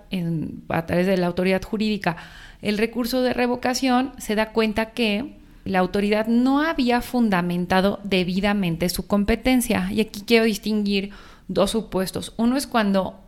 a 0.69 0.87
través 0.87 1.07
de 1.07 1.17
la 1.17 1.27
autoridad 1.27 1.63
jurídica 1.63 2.17
el 2.65 2.79
recurso 2.79 3.21
de 3.21 3.35
revocación, 3.35 4.13
se 4.17 4.35
da 4.35 4.53
cuenta 4.53 4.93
que 4.93 5.37
la 5.67 5.81
autoridad 5.81 6.27
no 6.27 6.63
había 6.63 7.03
fundamentado 7.03 8.01
debidamente 8.05 8.89
su 8.89 9.07
competencia. 9.07 9.91
Y 9.93 10.01
aquí 10.01 10.23
quiero 10.27 10.47
distinguir 10.47 11.11
dos 11.47 11.73
supuestos. 11.73 12.33
Uno 12.39 12.57
es 12.57 12.67
cuando 12.67 13.21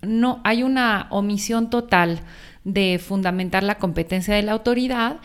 no 0.00 0.40
hay 0.42 0.62
una 0.62 1.06
omisión 1.10 1.68
total 1.68 2.20
de 2.64 2.98
fundamentar 2.98 3.62
la 3.62 3.76
competencia 3.76 4.34
de 4.34 4.42
la 4.42 4.52
autoridad 4.52 5.18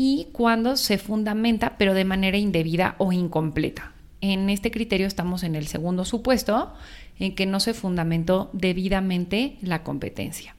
y 0.00 0.28
cuando 0.30 0.76
se 0.76 0.96
fundamenta 0.96 1.76
pero 1.76 1.92
de 1.92 2.04
manera 2.04 2.38
indebida 2.38 2.94
o 2.98 3.12
incompleta. 3.12 3.94
En 4.20 4.48
este 4.48 4.70
criterio 4.70 5.08
estamos 5.08 5.42
en 5.42 5.56
el 5.56 5.66
segundo 5.66 6.04
supuesto, 6.04 6.72
en 7.18 7.34
que 7.34 7.46
no 7.46 7.58
se 7.58 7.74
fundamentó 7.74 8.48
debidamente 8.52 9.56
la 9.60 9.82
competencia. 9.82 10.54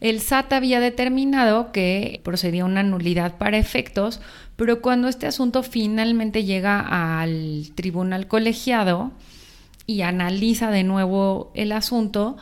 El 0.00 0.18
SAT 0.20 0.54
había 0.54 0.80
determinado 0.80 1.70
que 1.70 2.20
procedía 2.24 2.64
una 2.64 2.82
nulidad 2.82 3.38
para 3.38 3.58
efectos, 3.58 4.20
pero 4.56 4.82
cuando 4.82 5.06
este 5.06 5.28
asunto 5.28 5.62
finalmente 5.62 6.42
llega 6.42 6.80
al 7.20 7.70
tribunal 7.76 8.26
colegiado 8.26 9.12
y 9.86 10.02
analiza 10.02 10.72
de 10.72 10.82
nuevo 10.82 11.52
el 11.54 11.70
asunto, 11.70 12.36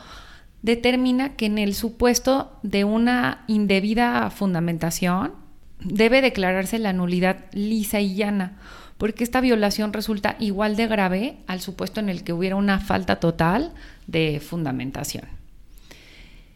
determina 0.63 1.35
que 1.35 1.45
en 1.45 1.59
el 1.59 1.75
supuesto 1.75 2.57
de 2.63 2.85
una 2.85 3.43
indebida 3.47 4.31
fundamentación 4.31 5.41
debe 5.83 6.21
declararse 6.21 6.79
la 6.79 6.93
nulidad 6.93 7.45
lisa 7.53 7.99
y 7.99 8.15
llana 8.15 8.57
porque 9.01 9.23
esta 9.23 9.41
violación 9.41 9.93
resulta 9.93 10.35
igual 10.37 10.75
de 10.75 10.85
grave 10.85 11.37
al 11.47 11.59
supuesto 11.59 11.99
en 11.99 12.07
el 12.07 12.23
que 12.23 12.33
hubiera 12.33 12.55
una 12.55 12.79
falta 12.79 13.15
total 13.15 13.73
de 14.05 14.39
fundamentación. 14.39 15.23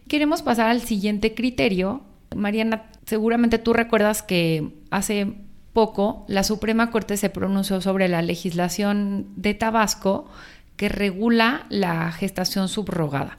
Queremos 0.06 0.42
pasar 0.42 0.68
al 0.68 0.80
siguiente 0.80 1.34
criterio. 1.34 2.02
Mariana, 2.36 2.84
seguramente 3.04 3.58
tú 3.58 3.72
recuerdas 3.72 4.22
que 4.22 4.70
hace 4.92 5.34
poco 5.72 6.24
la 6.28 6.44
Suprema 6.44 6.92
Corte 6.92 7.16
se 7.16 7.30
pronunció 7.30 7.80
sobre 7.80 8.06
la 8.06 8.22
legislación 8.22 9.26
de 9.34 9.54
Tabasco 9.54 10.30
que 10.76 10.88
regula 10.88 11.66
la 11.68 12.12
gestación 12.12 12.68
subrogada. 12.68 13.38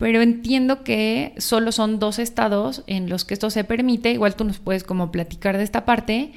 Pero 0.00 0.22
entiendo 0.22 0.82
que 0.82 1.34
solo 1.36 1.72
son 1.72 1.98
dos 1.98 2.18
estados 2.18 2.84
en 2.86 3.10
los 3.10 3.26
que 3.26 3.34
esto 3.34 3.50
se 3.50 3.64
permite. 3.64 4.10
Igual 4.10 4.34
tú 4.34 4.44
nos 4.44 4.58
puedes 4.58 4.82
como 4.82 5.12
platicar 5.12 5.58
de 5.58 5.62
esta 5.62 5.84
parte 5.84 6.32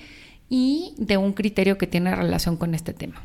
y 0.50 0.94
de 0.98 1.16
un 1.16 1.32
criterio 1.32 1.78
que 1.78 1.88
tiene 1.88 2.14
relación 2.14 2.58
con 2.58 2.76
este 2.76 2.94
tema. 2.94 3.24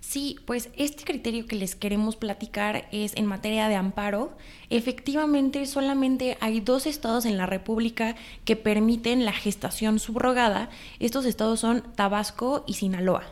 Sí, 0.00 0.38
pues 0.46 0.70
este 0.78 1.04
criterio 1.04 1.44
que 1.44 1.56
les 1.56 1.74
queremos 1.74 2.16
platicar 2.16 2.88
es 2.90 3.14
en 3.16 3.26
materia 3.26 3.68
de 3.68 3.74
amparo. 3.74 4.34
Efectivamente, 4.70 5.66
solamente 5.66 6.38
hay 6.40 6.60
dos 6.60 6.86
estados 6.86 7.26
en 7.26 7.36
la 7.36 7.44
República 7.44 8.16
que 8.46 8.56
permiten 8.56 9.26
la 9.26 9.32
gestación 9.32 9.98
subrogada. 9.98 10.70
Estos 11.00 11.26
estados 11.26 11.60
son 11.60 11.82
Tabasco 11.96 12.64
y 12.66 12.74
Sinaloa. 12.74 13.24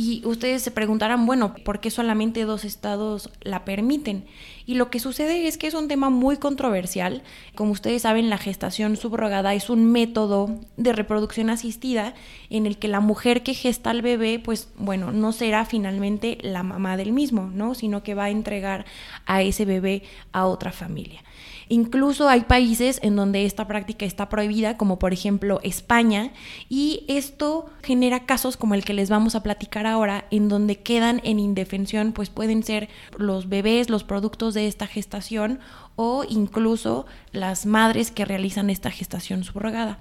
Y 0.00 0.24
ustedes 0.24 0.62
se 0.62 0.70
preguntarán, 0.70 1.26
bueno, 1.26 1.54
¿por 1.64 1.80
qué 1.80 1.90
solamente 1.90 2.44
dos 2.44 2.64
estados 2.64 3.30
la 3.40 3.64
permiten? 3.64 4.26
Y 4.64 4.74
lo 4.74 4.90
que 4.90 5.00
sucede 5.00 5.48
es 5.48 5.58
que 5.58 5.66
es 5.66 5.74
un 5.74 5.88
tema 5.88 6.08
muy 6.08 6.36
controversial. 6.36 7.24
Como 7.56 7.72
ustedes 7.72 8.02
saben, 8.02 8.30
la 8.30 8.38
gestación 8.38 8.96
subrogada 8.96 9.54
es 9.54 9.70
un 9.70 9.90
método 9.90 10.56
de 10.76 10.92
reproducción 10.92 11.50
asistida 11.50 12.14
en 12.48 12.66
el 12.66 12.78
que 12.78 12.86
la 12.86 13.00
mujer 13.00 13.42
que 13.42 13.54
gesta 13.54 13.90
al 13.90 14.02
bebé, 14.02 14.38
pues 14.38 14.68
bueno, 14.76 15.10
no 15.10 15.32
será 15.32 15.64
finalmente 15.64 16.38
la 16.42 16.62
mamá 16.62 16.96
del 16.96 17.10
mismo, 17.10 17.50
¿no? 17.52 17.74
Sino 17.74 18.04
que 18.04 18.14
va 18.14 18.26
a 18.26 18.30
entregar 18.30 18.86
a 19.26 19.42
ese 19.42 19.64
bebé 19.64 20.04
a 20.30 20.46
otra 20.46 20.70
familia. 20.70 21.24
Incluso 21.68 22.28
hay 22.28 22.42
países 22.42 22.98
en 23.02 23.16
donde 23.16 23.44
esta 23.44 23.66
práctica 23.66 24.06
está 24.06 24.28
prohibida, 24.28 24.76
como 24.76 24.98
por 24.98 25.12
ejemplo 25.12 25.60
España, 25.62 26.32
y 26.68 27.04
esto 27.08 27.66
genera 27.82 28.26
casos 28.26 28.56
como 28.56 28.74
el 28.74 28.84
que 28.84 28.94
les 28.94 29.10
vamos 29.10 29.34
a 29.34 29.42
platicar 29.42 29.86
ahora, 29.86 30.26
en 30.30 30.48
donde 30.48 30.76
quedan 30.76 31.20
en 31.24 31.38
indefensión, 31.38 32.12
pues 32.12 32.30
pueden 32.30 32.62
ser 32.62 32.88
los 33.16 33.48
bebés, 33.48 33.90
los 33.90 34.04
productos 34.04 34.54
de 34.54 34.66
esta 34.66 34.86
gestación 34.86 35.60
o 35.96 36.24
incluso 36.28 37.06
las 37.32 37.66
madres 37.66 38.10
que 38.10 38.24
realizan 38.24 38.70
esta 38.70 38.90
gestación 38.90 39.44
subrogada. 39.44 39.98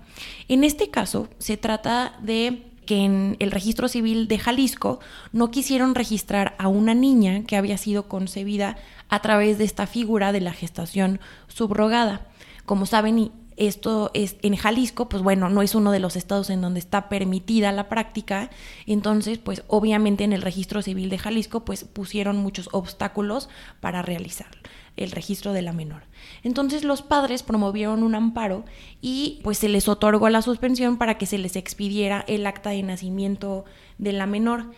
En 0.48 0.64
este 0.64 0.90
caso, 0.90 1.28
se 1.40 1.58
trata 1.58 2.18
de 2.22 2.64
que 2.88 3.04
en 3.04 3.36
el 3.40 3.52
registro 3.52 3.88
civil 3.88 4.28
de 4.28 4.40
Jalisco 4.40 5.00
no 5.34 5.52
quisieron 5.52 5.94
registrar 5.94 6.56
a 6.58 6.68
una 6.68 6.96
niña 6.96 7.44
que 7.44 7.58
había 7.58 7.78
sido 7.78 8.08
concebida 8.08 8.78
a 9.10 9.22
través 9.22 9.58
de 9.58 9.64
esta 9.64 9.88
figura 9.88 10.32
de 10.32 10.42
la 10.42 10.54
gestación 10.54 11.20
subrogada. 11.48 12.28
Como 12.66 12.86
saben, 12.86 13.32
esto 13.58 14.12
es 14.14 14.38
en 14.44 14.56
Jalisco, 14.56 15.10
pues 15.10 15.24
bueno, 15.24 15.50
no 15.50 15.64
es 15.64 15.74
uno 15.74 15.92
de 15.92 16.00
los 16.00 16.16
estados 16.16 16.50
en 16.52 16.62
donde 16.62 16.80
está 16.80 17.10
permitida 17.10 17.72
la 17.72 17.90
práctica, 17.90 18.52
entonces 18.86 19.40
pues 19.40 19.64
obviamente 19.68 20.24
en 20.24 20.32
el 20.32 20.44
registro 20.44 20.82
civil 20.84 21.10
de 21.10 21.18
Jalisco 21.18 21.66
pues 21.66 21.84
pusieron 21.84 22.38
muchos 22.38 22.70
obstáculos 22.72 23.50
para 23.80 24.04
realizar 24.04 24.48
el 24.96 25.12
registro 25.12 25.54
de 25.54 25.62
la 25.64 25.74
menor. 25.74 26.04
Entonces 26.44 26.84
los 26.84 27.02
padres 27.02 27.44
promovieron 27.44 28.04
un 28.04 28.16
amparo 28.16 28.66
y 29.02 29.40
pues 29.44 29.58
se 29.60 29.70
les 29.70 29.88
otorgó 29.88 30.30
la 30.30 30.42
suspensión 30.42 30.98
para 30.98 31.18
que 31.18 31.26
se 31.26 31.38
les 31.38 31.56
expidiera 31.56 32.26
el 32.28 32.46
acta 32.46 32.72
de 32.72 32.84
nacimiento 32.84 33.66
de 33.98 34.14
la 34.14 34.26
menor. 34.26 34.72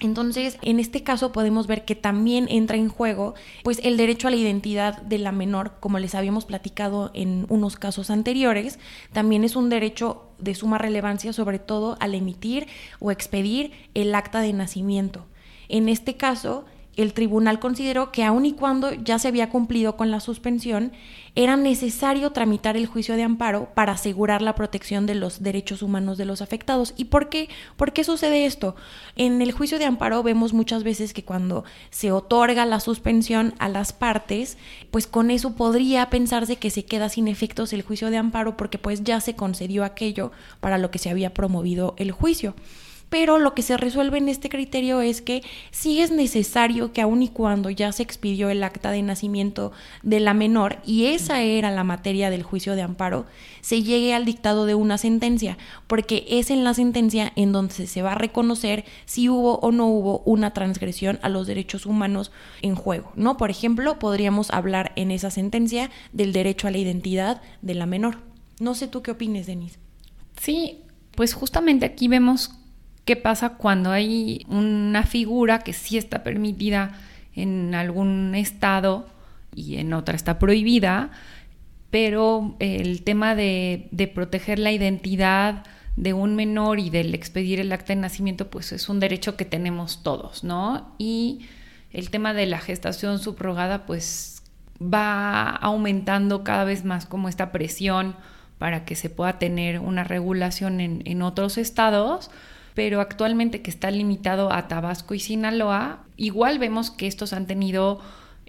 Entonces, 0.00 0.58
en 0.62 0.80
este 0.80 1.02
caso 1.02 1.32
podemos 1.32 1.66
ver 1.66 1.84
que 1.84 1.94
también 1.94 2.46
entra 2.48 2.76
en 2.76 2.88
juego 2.88 3.34
pues 3.62 3.80
el 3.82 3.96
derecho 3.96 4.28
a 4.28 4.30
la 4.30 4.36
identidad 4.36 5.02
de 5.02 5.18
la 5.18 5.32
menor, 5.32 5.72
como 5.80 5.98
les 5.98 6.14
habíamos 6.14 6.44
platicado 6.44 7.10
en 7.14 7.46
unos 7.48 7.76
casos 7.76 8.10
anteriores, 8.10 8.78
también 9.12 9.44
es 9.44 9.56
un 9.56 9.68
derecho 9.68 10.24
de 10.38 10.54
suma 10.54 10.78
relevancia 10.78 11.32
sobre 11.32 11.58
todo 11.58 11.96
al 12.00 12.14
emitir 12.14 12.66
o 12.98 13.10
expedir 13.10 13.72
el 13.94 14.14
acta 14.14 14.40
de 14.40 14.52
nacimiento. 14.52 15.26
En 15.68 15.88
este 15.88 16.16
caso, 16.16 16.64
el 17.02 17.12
tribunal 17.12 17.60
consideró 17.60 18.12
que 18.12 18.24
aun 18.24 18.46
y 18.46 18.52
cuando 18.52 18.92
ya 18.92 19.18
se 19.18 19.28
había 19.28 19.50
cumplido 19.50 19.96
con 19.96 20.10
la 20.10 20.20
suspensión, 20.20 20.92
era 21.34 21.56
necesario 21.56 22.32
tramitar 22.32 22.76
el 22.76 22.86
juicio 22.86 23.16
de 23.16 23.22
amparo 23.22 23.68
para 23.74 23.92
asegurar 23.92 24.42
la 24.42 24.54
protección 24.54 25.06
de 25.06 25.14
los 25.14 25.42
derechos 25.42 25.82
humanos 25.82 26.18
de 26.18 26.24
los 26.24 26.42
afectados. 26.42 26.94
¿Y 26.96 27.06
por 27.06 27.28
qué? 27.28 27.48
¿Por 27.76 27.92
qué 27.92 28.04
sucede 28.04 28.46
esto? 28.46 28.74
En 29.16 29.40
el 29.40 29.52
juicio 29.52 29.78
de 29.78 29.84
amparo 29.84 30.22
vemos 30.22 30.52
muchas 30.52 30.82
veces 30.82 31.12
que 31.12 31.24
cuando 31.24 31.64
se 31.90 32.12
otorga 32.12 32.66
la 32.66 32.80
suspensión 32.80 33.54
a 33.58 33.68
las 33.68 33.92
partes, 33.92 34.58
pues 34.90 35.06
con 35.06 35.30
eso 35.30 35.54
podría 35.54 36.10
pensarse 36.10 36.56
que 36.56 36.70
se 36.70 36.84
queda 36.84 37.08
sin 37.08 37.28
efectos 37.28 37.72
el 37.72 37.82
juicio 37.82 38.10
de 38.10 38.16
amparo 38.16 38.56
porque 38.56 38.78
pues 38.78 39.04
ya 39.04 39.20
se 39.20 39.36
concedió 39.36 39.84
aquello 39.84 40.32
para 40.60 40.78
lo 40.78 40.90
que 40.90 40.98
se 40.98 41.10
había 41.10 41.32
promovido 41.32 41.94
el 41.98 42.10
juicio 42.10 42.54
pero 43.10 43.38
lo 43.38 43.54
que 43.54 43.62
se 43.62 43.76
resuelve 43.76 44.18
en 44.18 44.28
este 44.28 44.48
criterio 44.48 45.02
es 45.02 45.20
que 45.20 45.42
sí 45.72 46.00
es 46.00 46.10
necesario 46.10 46.92
que 46.92 47.02
aun 47.02 47.22
y 47.22 47.28
cuando 47.28 47.68
ya 47.68 47.92
se 47.92 48.02
expidió 48.02 48.48
el 48.48 48.62
acta 48.62 48.90
de 48.92 49.02
nacimiento 49.02 49.72
de 50.02 50.20
la 50.20 50.32
menor, 50.32 50.78
y 50.86 51.06
esa 51.06 51.42
era 51.42 51.70
la 51.70 51.84
materia 51.84 52.30
del 52.30 52.44
juicio 52.44 52.76
de 52.76 52.82
amparo, 52.82 53.26
se 53.60 53.82
llegue 53.82 54.14
al 54.14 54.24
dictado 54.24 54.64
de 54.64 54.74
una 54.74 54.96
sentencia, 54.96 55.58
porque 55.86 56.24
es 56.28 56.50
en 56.50 56.64
la 56.64 56.72
sentencia 56.72 57.32
en 57.36 57.52
donde 57.52 57.86
se 57.86 58.02
va 58.02 58.12
a 58.12 58.18
reconocer 58.18 58.84
si 59.04 59.28
hubo 59.28 59.58
o 59.58 59.72
no 59.72 59.86
hubo 59.88 60.20
una 60.20 60.52
transgresión 60.52 61.18
a 61.22 61.28
los 61.28 61.46
derechos 61.46 61.86
humanos 61.86 62.30
en 62.62 62.76
juego, 62.76 63.12
¿no? 63.16 63.36
Por 63.36 63.50
ejemplo, 63.50 63.98
podríamos 63.98 64.50
hablar 64.52 64.92
en 64.94 65.10
esa 65.10 65.30
sentencia 65.30 65.90
del 66.12 66.32
derecho 66.32 66.68
a 66.68 66.70
la 66.70 66.78
identidad 66.78 67.42
de 67.60 67.74
la 67.74 67.86
menor. 67.86 68.18
No 68.60 68.74
sé 68.74 68.86
tú 68.86 69.02
qué 69.02 69.10
opines, 69.10 69.46
Denise. 69.46 69.78
Sí, 70.40 70.82
pues 71.16 71.34
justamente 71.34 71.86
aquí 71.86 72.08
vemos 72.08 72.59
¿Qué 73.04 73.16
pasa 73.16 73.50
cuando 73.50 73.90
hay 73.90 74.44
una 74.48 75.04
figura 75.04 75.60
que 75.60 75.72
sí 75.72 75.98
está 75.98 76.22
permitida 76.22 76.98
en 77.34 77.74
algún 77.74 78.34
estado 78.34 79.06
y 79.54 79.76
en 79.76 79.92
otra 79.92 80.16
está 80.16 80.38
prohibida? 80.38 81.10
Pero 81.90 82.56
el 82.60 83.02
tema 83.02 83.34
de, 83.34 83.88
proteger 84.14 84.58
la 84.58 84.72
identidad 84.72 85.64
de 85.96 86.12
un 86.12 86.36
menor 86.36 86.78
y 86.78 86.88
del 86.88 87.14
expedir 87.14 87.58
el 87.58 87.72
acta 87.72 87.94
de 87.94 88.00
nacimiento, 88.00 88.48
pues 88.48 88.72
es 88.72 88.88
un 88.88 89.00
derecho 89.00 89.36
que 89.36 89.44
tenemos 89.44 90.02
todos, 90.02 90.44
¿no? 90.44 90.94
Y 90.98 91.40
el 91.92 92.10
tema 92.10 92.32
de 92.32 92.46
la 92.46 92.60
gestación 92.60 93.18
subrogada, 93.18 93.86
pues 93.86 94.42
va 94.80 95.50
aumentando 95.50 96.44
cada 96.44 96.64
vez 96.64 96.84
más 96.84 97.06
como 97.06 97.28
esta 97.28 97.52
presión 97.52 98.14
para 98.58 98.84
que 98.84 98.94
se 98.94 99.10
pueda 99.10 99.38
tener 99.38 99.78
una 99.80 100.04
regulación 100.04 100.80
en, 100.80 101.22
otros 101.22 101.58
estados, 101.58 102.30
pero 102.74 103.00
actualmente 103.00 103.62
que 103.62 103.70
está 103.70 103.90
limitado 103.90 104.52
a 104.52 104.68
Tabasco 104.68 105.14
y 105.14 105.20
Sinaloa, 105.20 106.04
igual 106.16 106.58
vemos 106.58 106.90
que 106.90 107.06
estos 107.06 107.32
han 107.32 107.46
tenido 107.46 108.00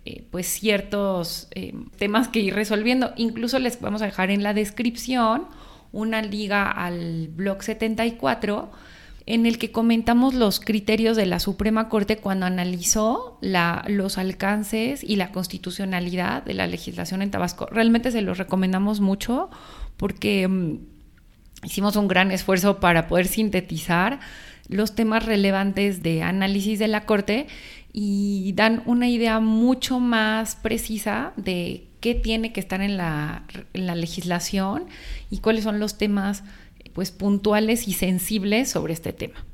eh, 0.06 0.26
pues 0.32 0.48
ciertos 0.48 1.48
eh, 1.52 1.74
temas 1.98 2.28
que 2.28 2.40
ir 2.40 2.56
resolviendo. 2.56 3.14
Incluso 3.18 3.60
les 3.60 3.80
vamos 3.80 4.02
a 4.02 4.06
dejar 4.06 4.32
en 4.32 4.44
la 4.44 4.54
descripción 4.54 5.48
una 5.92 6.22
liga 6.22 6.72
al 6.72 7.28
blog 7.28 7.62
74 7.64 8.72
en 9.26 9.46
el 9.46 9.58
que 9.58 9.72
comentamos 9.72 10.34
los 10.34 10.60
criterios 10.60 11.16
de 11.16 11.26
la 11.26 11.40
Suprema 11.40 11.90
Corte 11.90 12.18
cuando 12.18 12.46
analizó 12.46 13.38
los 13.88 14.18
alcances 14.18 15.04
y 15.04 15.16
la 15.16 15.32
constitucionalidad 15.32 16.44
de 16.44 16.54
la 16.54 16.68
legislación 16.68 17.22
en 17.22 17.32
Tabasco. 17.32 17.68
Realmente 17.68 18.12
se 18.12 18.22
los 18.22 18.38
recomendamos 18.38 19.00
mucho 19.00 19.50
porque 19.98 20.48
mm, 20.48 20.78
hicimos 21.64 21.96
un 21.96 22.08
gran 22.08 22.32
esfuerzo 22.32 22.80
para 22.80 23.08
poder 23.08 23.28
sintetizar 23.28 24.20
los 24.68 24.96
temas 24.96 25.26
relevantes 25.26 26.02
de 26.02 26.24
análisis 26.24 26.80
de 26.80 26.88
la 26.88 27.06
Corte 27.06 27.48
y 27.94 28.54
dan 28.56 28.84
una 28.86 29.10
idea 29.10 29.40
mucho 29.40 30.00
más 30.00 30.56
precisa 30.56 31.34
de 31.36 31.88
qué 32.00 32.16
tiene 32.16 32.54
que 32.54 32.60
estar 32.60 32.82
en 32.82 32.98
la, 32.98 33.44
legislación 33.74 34.86
y 35.30 35.40
cuáles 35.40 35.64
son 35.64 35.80
los 35.80 35.98
temas 35.98 36.44
pues 36.94 37.12
puntuales 37.12 37.88
y 37.88 37.94
sensibles 37.94 38.70
sobre 38.70 38.94
este 38.94 39.14
tema. 39.14 39.46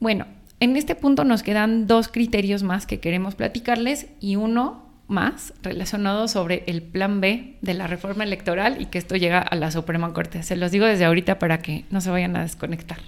Bueno, 0.00 0.26
en 0.60 0.76
este 0.76 0.94
punto 0.94 1.24
nos 1.24 1.42
quedan 1.42 1.86
dos 1.86 2.08
criterios 2.08 2.62
más 2.62 2.86
que 2.86 3.00
queremos 3.00 3.34
platicarles 3.34 4.06
y 4.20 4.36
uno 4.36 4.91
más 5.12 5.54
relacionado 5.62 6.26
sobre 6.26 6.64
el 6.66 6.82
plan 6.82 7.20
B 7.20 7.56
de 7.60 7.74
la 7.74 7.86
reforma 7.86 8.24
electoral 8.24 8.80
y 8.80 8.86
que 8.86 8.98
esto 8.98 9.14
llega 9.14 9.38
a 9.38 9.54
la 9.54 9.70
Suprema 9.70 10.12
Corte. 10.12 10.42
Se 10.42 10.56
los 10.56 10.72
digo 10.72 10.86
desde 10.86 11.04
ahorita 11.04 11.38
para 11.38 11.58
que 11.58 11.84
no 11.90 12.00
se 12.00 12.10
vayan 12.10 12.34
a 12.34 12.42
desconectar. 12.42 12.98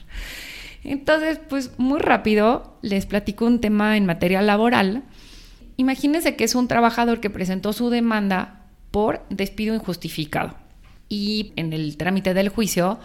Entonces, 0.84 1.40
pues 1.48 1.72
muy 1.78 1.98
rápido 1.98 2.78
les 2.82 3.06
platico 3.06 3.46
un 3.46 3.60
tema 3.60 3.96
en 3.96 4.06
materia 4.06 4.42
laboral. 4.42 5.02
Imagínense 5.76 6.36
que 6.36 6.44
es 6.44 6.54
un 6.54 6.68
trabajador 6.68 7.20
que 7.20 7.30
presentó 7.30 7.72
su 7.72 7.90
demanda 7.90 8.60
por 8.90 9.24
despido 9.30 9.74
injustificado 9.74 10.54
y 11.08 11.52
en 11.56 11.72
el 11.72 11.96
trámite 11.96 12.34
del 12.34 12.48
juicio 12.48 12.98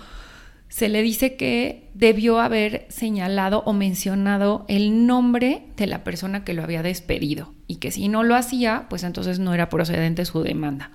se 0.69 0.87
le 0.87 1.01
dice 1.01 1.35
que 1.35 1.89
debió 1.95 2.39
haber 2.39 2.85
señalado 2.89 3.63
o 3.65 3.73
mencionado 3.73 4.65
el 4.67 5.07
nombre 5.07 5.65
de 5.75 5.87
la 5.87 6.03
persona 6.03 6.43
que 6.43 6.53
lo 6.53 6.63
había 6.63 6.83
despedido 6.83 7.53
y 7.67 7.77
que 7.77 7.91
si 7.91 8.07
no 8.07 8.23
lo 8.23 8.35
hacía, 8.35 8.85
pues 8.89 9.03
entonces 9.03 9.39
no 9.39 9.53
era 9.53 9.69
procedente 9.69 10.25
su 10.25 10.43
demanda. 10.43 10.91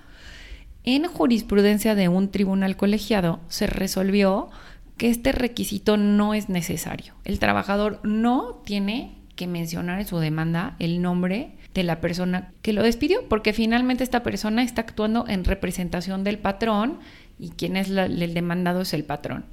En 0.83 1.05
jurisprudencia 1.05 1.93
de 1.93 2.07
un 2.07 2.31
tribunal 2.31 2.77
colegiado 2.77 3.41
se 3.49 3.67
resolvió 3.67 4.49
que 4.97 5.09
este 5.09 5.33
requisito 5.33 5.97
no 5.97 6.33
es 6.33 6.47
necesario. 6.47 7.13
El 7.25 7.39
trabajador 7.39 7.99
no 8.03 8.61
tiene 8.65 9.17
que 9.35 9.47
mencionar 9.47 9.99
en 9.99 10.07
su 10.07 10.19
demanda 10.19 10.75
el 10.79 11.01
nombre 11.01 11.51
de 11.73 11.83
la 11.83 11.99
persona 11.99 12.53
que 12.61 12.71
lo 12.71 12.83
despidió, 12.83 13.27
porque 13.27 13.51
finalmente 13.51 14.03
esta 14.03 14.23
persona 14.23 14.63
está 14.63 14.81
actuando 14.81 15.25
en 15.27 15.43
representación 15.43 16.23
del 16.23 16.39
patrón 16.39 16.99
y 17.39 17.49
quien 17.49 17.77
es 17.77 17.89
el 17.89 18.33
demandado 18.33 18.81
es 18.81 18.93
el 18.93 19.03
patrón. 19.03 19.45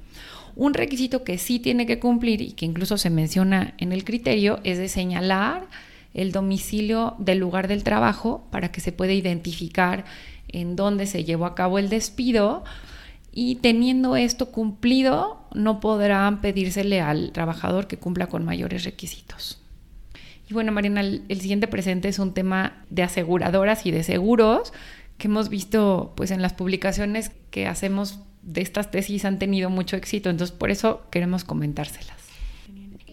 Un 0.55 0.73
requisito 0.73 1.23
que 1.23 1.37
sí 1.37 1.59
tiene 1.59 1.85
que 1.85 1.99
cumplir 1.99 2.41
y 2.41 2.51
que 2.51 2.65
incluso 2.65 2.97
se 2.97 3.09
menciona 3.09 3.73
en 3.77 3.91
el 3.91 4.03
criterio 4.03 4.59
es 4.63 4.77
de 4.77 4.87
señalar 4.87 5.67
el 6.13 6.31
domicilio 6.31 7.15
del 7.17 7.39
lugar 7.39 7.67
del 7.67 7.83
trabajo 7.83 8.47
para 8.51 8.71
que 8.71 8.81
se 8.81 8.91
pueda 8.91 9.13
identificar 9.13 10.05
en 10.47 10.75
dónde 10.75 11.07
se 11.07 11.23
llevó 11.23 11.45
a 11.45 11.55
cabo 11.55 11.79
el 11.79 11.89
despido 11.89 12.63
y 13.31 13.55
teniendo 13.55 14.15
esto 14.15 14.51
cumplido 14.51 15.39
no 15.55 15.79
podrán 15.79 16.39
pedírsele 16.39 17.01
al 17.01 17.31
trabajador 17.31 17.87
que 17.87 17.97
cumpla 17.97 18.27
con 18.27 18.45
mayores 18.45 18.83
requisitos. 18.83 19.59
Y 20.47 20.53
bueno, 20.53 20.71
Mariana, 20.71 21.01
el, 21.01 21.41
siguiente 21.41 21.67
presente 21.67 22.09
es 22.09 22.19
un 22.19 22.33
tema 22.33 22.83
de 22.89 23.01
aseguradoras 23.01 23.85
y 23.87 23.91
de 23.91 24.03
seguros 24.03 24.71
que 25.17 25.27
hemos 25.27 25.49
visto 25.49 26.13
pues 26.15 26.31
en 26.31 26.41
las 26.41 26.53
publicaciones 26.53 27.31
que 27.51 27.67
hacemos 27.67 28.19
de 28.41 28.61
estas 28.61 28.91
tesis 28.91 29.25
han 29.25 29.39
tenido 29.39 29.69
mucho 29.69 29.95
éxito, 29.95 30.29
entonces 30.29 30.55
por 30.55 30.69
eso 30.71 31.01
queremos 31.09 31.43
comentárselas. 31.43 32.17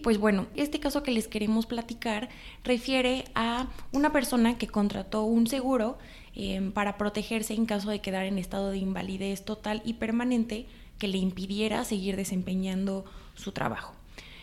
Pues 0.03 0.17
bueno, 0.17 0.47
este 0.55 0.79
caso 0.79 1.03
que 1.03 1.11
les 1.11 1.27
queremos 1.27 1.67
platicar 1.67 2.29
refiere 2.63 3.25
a 3.35 3.67
una 3.91 4.11
persona 4.11 4.57
que 4.57 4.67
contrató 4.67 5.23
un 5.23 5.45
seguro 5.45 5.99
em, 6.33 6.71
para 6.71 6.97
protegerse 6.97 7.53
en 7.53 7.67
caso 7.67 7.91
de 7.91 7.99
quedar 7.99 8.25
en 8.25 8.39
estado 8.39 8.71
de 8.71 8.79
invalidez 8.79 9.45
total 9.45 9.81
y 9.85 9.93
permanente 9.93 10.65
que 10.97 11.07
le 11.07 11.19
impidiera 11.19 11.83
seguir 11.85 12.15
desempeñando 12.15 13.05
su 13.35 13.51
trabajo. 13.51 13.93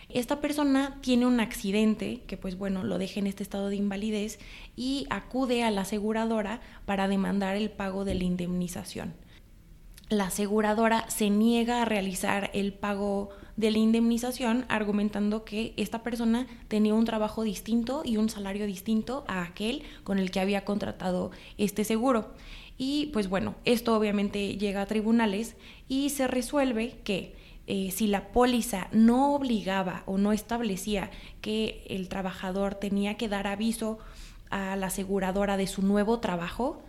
Esta 0.09 0.41
persona 0.41 0.99
tiene 1.03 1.27
un 1.27 1.39
accidente 1.39 2.23
que 2.27 2.39
pues 2.39 2.57
bueno 2.57 2.83
lo 2.83 2.97
deja 2.97 3.21
en 3.21 3.27
este 3.27 3.43
estado 3.43 3.69
de 3.69 3.77
invalidez 3.77 4.39
y 4.75 5.07
acude 5.11 5.63
a 5.65 5.71
la 5.71 5.83
aseguradora 5.83 6.63
para 6.87 7.09
demandar 7.09 7.57
el 7.57 7.71
pago 7.71 8.07
de 8.07 8.15
la 8.15 8.25
indemnización. 8.25 9.15
La 10.09 10.29
aseguradora 10.29 11.11
se 11.11 11.29
niega 11.29 11.83
a 11.83 11.85
realizar 11.85 12.51
el 12.55 12.73
pago 12.73 13.29
de 13.57 13.71
la 13.71 13.77
indemnización 13.77 14.65
argumentando 14.69 15.45
que 15.45 15.75
esta 15.77 16.03
persona 16.03 16.47
tenía 16.69 16.95
un 16.95 17.05
trabajo 17.05 17.43
distinto 17.43 18.01
y 18.07 18.17
un 18.17 18.31
salario 18.31 18.65
distinto 18.65 19.25
a 19.29 19.43
aquel 19.43 19.83
con 20.05 20.19
el 20.19 20.31
que 20.31 20.41
había 20.41 20.65
contratado 20.65 21.33
este 21.59 21.85
seguro. 21.85 22.33
Y 22.79 23.07
pues 23.13 23.29
bueno, 23.29 23.57
esto 23.67 23.95
obviamente 23.95 24.57
llega 24.57 24.81
a 24.81 24.87
tribunales 24.87 25.57
y 25.89 26.09
se 26.09 26.27
resuelve 26.27 26.95
que 27.05 27.35
eh, 27.71 27.91
si 27.91 28.07
la 28.07 28.29
póliza 28.29 28.89
no 28.93 29.35
obligaba 29.35 30.03
o 30.07 30.17
no 30.17 30.33
establecía 30.33 31.11
que 31.43 31.85
el 31.91 32.09
trabajador 32.09 32.75
tenía 32.75 33.19
que 33.19 33.29
dar 33.29 33.47
aviso 33.47 33.99
a 34.49 34.75
la 34.77 34.87
aseguradora 34.87 35.59
de 35.59 35.67
su 35.67 35.83
nuevo 35.83 36.19
trabajo, 36.19 36.83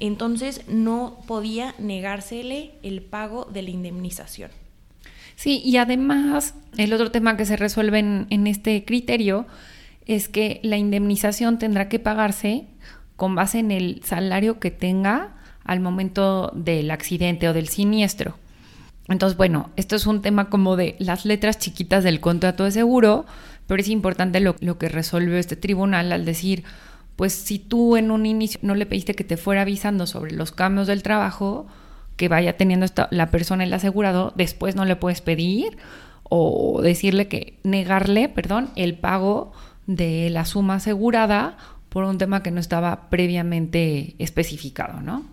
entonces 0.00 0.66
no 0.66 1.18
podía 1.28 1.76
negársele 1.78 2.72
el 2.82 3.00
pago 3.00 3.44
de 3.44 3.62
la 3.62 3.70
indemnización. 3.70 4.50
Sí, 5.36 5.62
y 5.64 5.76
además 5.76 6.54
el 6.76 6.92
otro 6.92 7.12
tema 7.12 7.36
que 7.36 7.46
se 7.46 7.56
resuelve 7.56 8.00
en, 8.00 8.26
en 8.30 8.48
este 8.48 8.84
criterio 8.84 9.46
es 10.04 10.28
que 10.28 10.58
la 10.64 10.76
indemnización 10.76 11.60
tendrá 11.60 11.88
que 11.88 12.00
pagarse 12.00 12.66
con 13.14 13.36
base 13.36 13.60
en 13.60 13.70
el 13.70 14.00
salario 14.02 14.58
que 14.58 14.72
tenga 14.72 15.36
al 15.62 15.78
momento 15.78 16.50
del 16.56 16.90
accidente 16.90 17.48
o 17.48 17.52
del 17.52 17.68
siniestro. 17.68 18.36
Entonces, 19.08 19.36
bueno, 19.36 19.70
esto 19.76 19.96
es 19.96 20.06
un 20.06 20.22
tema 20.22 20.48
como 20.48 20.76
de 20.76 20.96
las 20.98 21.24
letras 21.26 21.58
chiquitas 21.58 22.04
del 22.04 22.20
contrato 22.20 22.64
de 22.64 22.70
seguro, 22.70 23.26
pero 23.66 23.80
es 23.80 23.88
importante 23.88 24.40
lo, 24.40 24.56
que 24.56 24.88
resolvió 24.88 25.36
este 25.36 25.56
tribunal 25.56 26.12
al 26.12 26.24
decir, 26.24 26.64
pues 27.16 27.32
si 27.32 27.58
tú 27.58 27.96
en 27.96 28.10
un 28.10 28.26
inicio 28.26 28.60
no 28.62 28.74
le 28.74 28.86
pediste 28.86 29.14
que 29.14 29.24
te 29.24 29.36
fuera 29.36 29.62
avisando 29.62 30.06
sobre 30.06 30.32
los 30.32 30.52
cambios 30.52 30.86
del 30.86 31.02
trabajo 31.02 31.66
que 32.16 32.28
vaya 32.28 32.56
teniendo 32.56 32.86
la 33.10 33.30
persona 33.30 33.64
el 33.64 33.72
asegurado, 33.72 34.32
después 34.36 34.74
no 34.76 34.84
le 34.84 34.96
puedes 34.96 35.20
pedir 35.20 35.76
o 36.22 36.80
decirle 36.82 37.28
que 37.28 37.58
negarle, 37.62 38.28
perdón, 38.28 38.70
el 38.76 38.96
pago 38.96 39.52
de 39.86 40.30
la 40.30 40.44
suma 40.44 40.76
asegurada 40.76 41.58
por 41.88 42.04
un 42.04 42.18
tema 42.18 42.42
que 42.42 42.50
no 42.50 42.60
estaba 42.60 43.10
previamente 43.10 44.16
especificado, 44.18 45.00
¿no? 45.00 45.24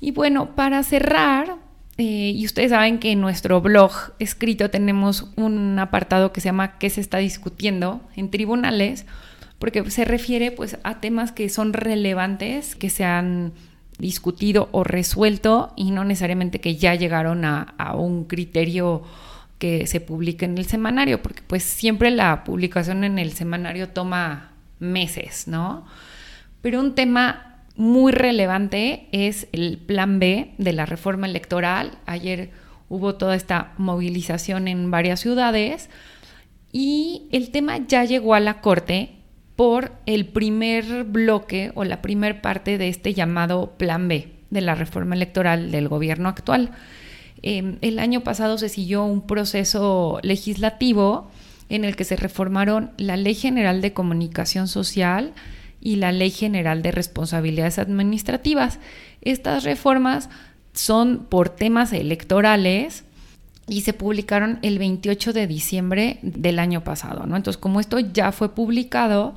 Y 0.00 0.12
bueno, 0.12 0.54
para 0.54 0.82
cerrar, 0.82 1.56
eh, 1.98 2.32
y 2.32 2.46
ustedes 2.46 2.70
saben 2.70 3.00
que 3.00 3.10
en 3.10 3.20
nuestro 3.20 3.60
blog 3.60 3.90
escrito 4.20 4.70
tenemos 4.70 5.32
un 5.34 5.76
apartado 5.80 6.32
que 6.32 6.40
se 6.40 6.46
llama 6.46 6.78
¿Qué 6.78 6.90
se 6.90 7.00
está 7.00 7.18
discutiendo 7.18 8.00
en 8.14 8.30
tribunales? 8.30 9.04
Porque 9.58 9.90
se 9.90 10.04
refiere 10.04 10.52
pues, 10.52 10.78
a 10.84 11.00
temas 11.00 11.32
que 11.32 11.48
son 11.48 11.72
relevantes, 11.72 12.76
que 12.76 12.88
se 12.88 13.04
han 13.04 13.52
discutido 13.98 14.68
o 14.70 14.84
resuelto 14.84 15.72
y 15.74 15.90
no 15.90 16.04
necesariamente 16.04 16.60
que 16.60 16.76
ya 16.76 16.94
llegaron 16.94 17.44
a, 17.44 17.62
a 17.78 17.96
un 17.96 18.26
criterio 18.26 19.02
que 19.58 19.88
se 19.88 20.00
publique 20.00 20.44
en 20.44 20.56
el 20.56 20.66
semanario, 20.66 21.20
porque 21.20 21.42
pues 21.44 21.64
siempre 21.64 22.12
la 22.12 22.44
publicación 22.44 23.02
en 23.02 23.18
el 23.18 23.32
semanario 23.32 23.88
toma 23.88 24.52
meses, 24.78 25.48
¿no? 25.48 25.84
Pero 26.62 26.78
un 26.78 26.94
tema 26.94 27.47
muy 27.78 28.12
relevante 28.12 29.06
es 29.12 29.46
el 29.52 29.78
plan 29.78 30.18
B 30.18 30.52
de 30.58 30.72
la 30.72 30.84
reforma 30.84 31.26
electoral. 31.28 31.92
Ayer 32.06 32.50
hubo 32.88 33.14
toda 33.14 33.36
esta 33.36 33.72
movilización 33.78 34.66
en 34.66 34.90
varias 34.90 35.20
ciudades 35.20 35.88
y 36.72 37.28
el 37.30 37.50
tema 37.50 37.78
ya 37.86 38.04
llegó 38.04 38.34
a 38.34 38.40
la 38.40 38.60
Corte 38.60 39.10
por 39.54 39.92
el 40.06 40.26
primer 40.26 41.04
bloque 41.04 41.70
o 41.76 41.84
la 41.84 42.02
primer 42.02 42.40
parte 42.40 42.78
de 42.78 42.88
este 42.88 43.14
llamado 43.14 43.74
plan 43.78 44.08
B 44.08 44.32
de 44.50 44.60
la 44.60 44.74
reforma 44.74 45.14
electoral 45.14 45.70
del 45.70 45.88
gobierno 45.88 46.28
actual. 46.28 46.72
Em, 47.42 47.78
el 47.80 48.00
año 48.00 48.22
pasado 48.22 48.58
se 48.58 48.68
siguió 48.68 49.04
un 49.04 49.24
proceso 49.26 50.18
legislativo 50.22 51.30
en 51.68 51.84
el 51.84 51.94
que 51.94 52.04
se 52.04 52.16
reformaron 52.16 52.90
la 52.96 53.16
Ley 53.16 53.34
General 53.34 53.80
de 53.80 53.92
Comunicación 53.92 54.66
Social, 54.66 55.32
y 55.80 55.96
la 55.96 56.12
Ley 56.12 56.30
General 56.30 56.82
de 56.82 56.92
Responsabilidades 56.92 57.78
Administrativas. 57.78 58.78
Estas 59.20 59.64
reformas 59.64 60.28
son 60.72 61.26
por 61.28 61.48
temas 61.48 61.92
electorales 61.92 63.04
y 63.68 63.82
se 63.82 63.92
publicaron 63.92 64.58
el 64.62 64.78
28 64.78 65.32
de 65.32 65.46
diciembre 65.46 66.18
del 66.22 66.58
año 66.58 66.82
pasado, 66.84 67.26
¿no? 67.26 67.36
Entonces, 67.36 67.60
como 67.60 67.80
esto 67.80 67.98
ya 67.98 68.32
fue 68.32 68.54
publicado, 68.54 69.34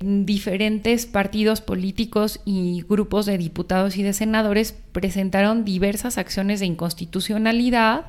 diferentes 0.00 1.04
partidos 1.06 1.60
políticos 1.60 2.40
y 2.44 2.84
grupos 2.88 3.26
de 3.26 3.36
diputados 3.36 3.96
y 3.96 4.02
de 4.02 4.14
senadores 4.14 4.74
presentaron 4.92 5.64
diversas 5.64 6.16
acciones 6.16 6.60
de 6.60 6.66
inconstitucionalidad 6.66 8.06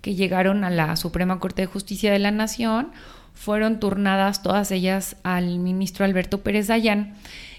que 0.00 0.14
llegaron 0.14 0.64
a 0.64 0.70
la 0.70 0.96
Suprema 0.96 1.38
Corte 1.38 1.62
de 1.62 1.66
Justicia 1.66 2.10
de 2.10 2.18
la 2.18 2.30
Nación. 2.30 2.92
Fueron 3.38 3.78
turnadas 3.78 4.42
todas 4.42 4.72
ellas 4.72 5.14
al 5.22 5.60
ministro 5.60 6.04
Alberto 6.04 6.40
Pérez 6.42 6.66
Dayán. 6.66 7.14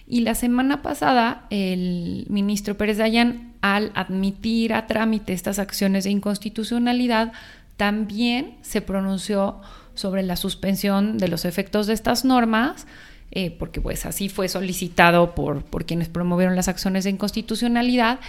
Y 0.05 0.21
la 0.21 0.35
semana 0.35 0.81
pasada, 0.81 1.45
el 1.51 2.25
ministro 2.29 2.75
Pérez 2.75 2.97
Dayán, 2.97 3.53
al 3.61 3.93
admitir 3.95 4.73
a 4.73 4.87
trámite 4.87 5.31
estas 5.31 5.57
acciones 5.57 6.03
de 6.03 6.09
inconstitucionalidad, 6.09 7.31
también 7.77 8.57
se 8.61 8.81
pronunció 8.81 9.61
sobre 9.93 10.21
la 10.21 10.35
suspensión 10.35 11.17
de 11.17 11.29
los 11.29 11.45
efectos 11.45 11.87
de 11.87 11.93
estas 11.93 12.25
normas, 12.25 12.85
eh, 13.31 13.55
porque 13.57 13.79
pues 13.79 14.05
así 14.05 14.27
fue 14.27 14.49
solicitado 14.49 15.33
por, 15.33 15.63
por 15.63 15.85
quienes 15.85 16.09
promovieron 16.09 16.57
las 16.57 16.67
acciones 16.67 17.05
de 17.05 17.11
inconstitucionalidad, 17.11 18.19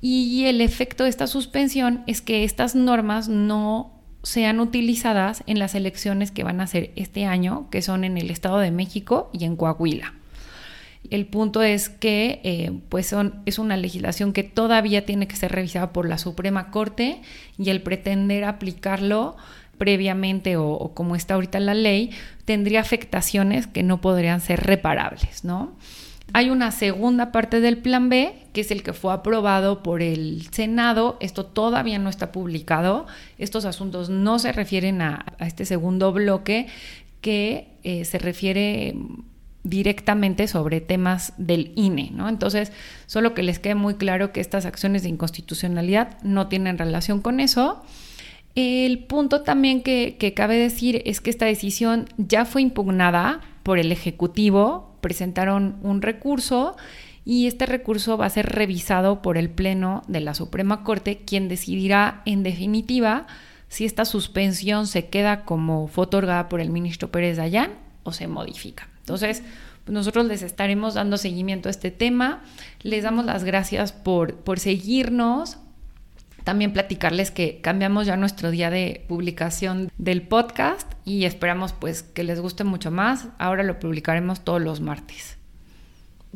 y 0.00 0.44
el 0.46 0.60
efecto 0.60 1.04
de 1.04 1.10
esta 1.10 1.28
suspensión 1.28 2.02
es 2.08 2.20
que 2.20 2.42
estas 2.42 2.74
normas 2.74 3.28
no 3.28 3.95
sean 4.26 4.58
utilizadas 4.58 5.44
en 5.46 5.60
las 5.60 5.76
elecciones 5.76 6.32
que 6.32 6.42
van 6.42 6.60
a 6.60 6.66
ser 6.66 6.90
este 6.96 7.26
año, 7.26 7.68
que 7.70 7.80
son 7.80 8.02
en 8.02 8.18
el 8.18 8.32
Estado 8.32 8.58
de 8.58 8.72
México 8.72 9.30
y 9.32 9.44
en 9.44 9.54
Coahuila. 9.54 10.14
El 11.10 11.26
punto 11.26 11.62
es 11.62 11.88
que 11.88 12.40
eh, 12.42 12.72
pues 12.88 13.14
es 13.44 13.58
una 13.60 13.76
legislación 13.76 14.32
que 14.32 14.42
todavía 14.42 15.06
tiene 15.06 15.28
que 15.28 15.36
ser 15.36 15.52
revisada 15.52 15.92
por 15.92 16.08
la 16.08 16.18
Suprema 16.18 16.72
Corte 16.72 17.22
y 17.56 17.70
el 17.70 17.82
pretender 17.82 18.42
aplicarlo 18.42 19.36
previamente 19.78 20.56
o, 20.56 20.90
como 20.92 21.14
está 21.14 21.34
ahorita 21.34 21.60
la 21.60 21.74
ley, 21.74 22.10
tendría 22.44 22.80
afectaciones 22.80 23.68
que 23.68 23.84
no 23.84 24.00
podrían 24.00 24.40
ser 24.40 24.64
reparables, 24.64 25.44
¿no? 25.44 25.76
Hay 26.32 26.50
una 26.50 26.72
segunda 26.72 27.30
parte 27.30 27.60
del 27.60 27.78
plan 27.78 28.08
B, 28.08 28.34
que 28.56 28.62
es 28.62 28.70
el 28.70 28.82
que 28.82 28.94
fue 28.94 29.12
aprobado 29.12 29.82
por 29.82 30.00
el 30.00 30.48
Senado. 30.50 31.18
Esto 31.20 31.44
todavía 31.44 31.98
no 31.98 32.08
está 32.08 32.32
publicado. 32.32 33.04
Estos 33.36 33.66
asuntos 33.66 34.08
no 34.08 34.38
se 34.38 34.50
refieren 34.50 35.02
a, 35.02 35.26
este 35.40 35.66
segundo 35.66 36.10
bloque 36.10 36.66
que 37.20 37.68
eh, 37.82 38.06
se 38.06 38.18
refiere 38.18 38.94
directamente 39.62 40.48
sobre 40.48 40.80
temas 40.80 41.34
del 41.36 41.72
INE, 41.76 42.12
¿no? 42.14 42.30
Entonces, 42.30 42.72
solo 43.04 43.34
que 43.34 43.42
les 43.42 43.58
quede 43.58 43.74
muy 43.74 43.96
claro 43.96 44.32
que 44.32 44.40
estas 44.40 44.64
acciones 44.64 45.02
de 45.02 45.10
inconstitucionalidad 45.10 46.18
no 46.22 46.46
tienen 46.46 46.78
relación 46.78 47.20
con 47.20 47.40
eso. 47.40 47.82
El 48.54 49.00
punto 49.00 49.42
también 49.42 49.82
que, 49.82 50.32
cabe 50.34 50.56
decir 50.56 51.02
es 51.04 51.20
que 51.20 51.28
esta 51.28 51.44
decisión 51.44 52.06
ya 52.16 52.46
fue 52.46 52.62
impugnada 52.62 53.42
por 53.62 53.78
el 53.78 53.92
Ejecutivo, 53.92 54.96
presentaron 55.02 55.76
un 55.82 56.00
recurso 56.00 56.74
y 57.26 57.48
este 57.48 57.66
recurso 57.66 58.16
va 58.16 58.26
a 58.26 58.30
ser 58.30 58.46
revisado 58.46 59.20
por 59.20 59.36
el 59.36 59.50
Pleno 59.50 60.02
de 60.06 60.20
la 60.20 60.32
Suprema 60.32 60.84
Corte, 60.84 61.24
quien 61.26 61.48
decidirá 61.48 62.22
en 62.24 62.44
definitiva 62.44 63.26
si 63.68 63.84
esta 63.84 64.04
suspensión 64.04 64.86
se 64.86 65.08
queda 65.08 65.44
como 65.44 65.88
fue 65.88 66.04
otorgada 66.04 66.48
por 66.48 66.60
el 66.60 66.70
ministro 66.70 67.10
Pérez 67.10 67.36
Dayán 67.36 67.72
o 68.04 68.12
se 68.12 68.28
modifica. 68.28 68.88
Entonces, 69.00 69.42
pues 69.84 69.92
nosotros 69.92 70.26
les 70.26 70.42
estaremos 70.42 70.94
dando 70.94 71.16
seguimiento 71.16 71.68
a 71.68 71.72
este 71.72 71.90
tema. 71.90 72.44
Les 72.82 73.02
damos 73.02 73.24
las 73.24 73.42
gracias 73.42 73.90
por, 73.90 74.36
por 74.36 74.60
seguirnos, 74.60 75.58
también 76.44 76.72
platicarles 76.72 77.32
que 77.32 77.60
cambiamos 77.60 78.06
ya 78.06 78.16
nuestro 78.16 78.52
día 78.52 78.70
de 78.70 79.04
publicación 79.08 79.90
del 79.98 80.22
podcast 80.22 80.92
y 81.04 81.24
esperamos 81.24 81.72
pues 81.72 82.04
que 82.04 82.22
les 82.22 82.38
guste 82.38 82.62
mucho 82.62 82.92
más. 82.92 83.26
Ahora 83.38 83.64
lo 83.64 83.80
publicaremos 83.80 84.44
todos 84.44 84.62
los 84.62 84.80
martes. 84.80 85.38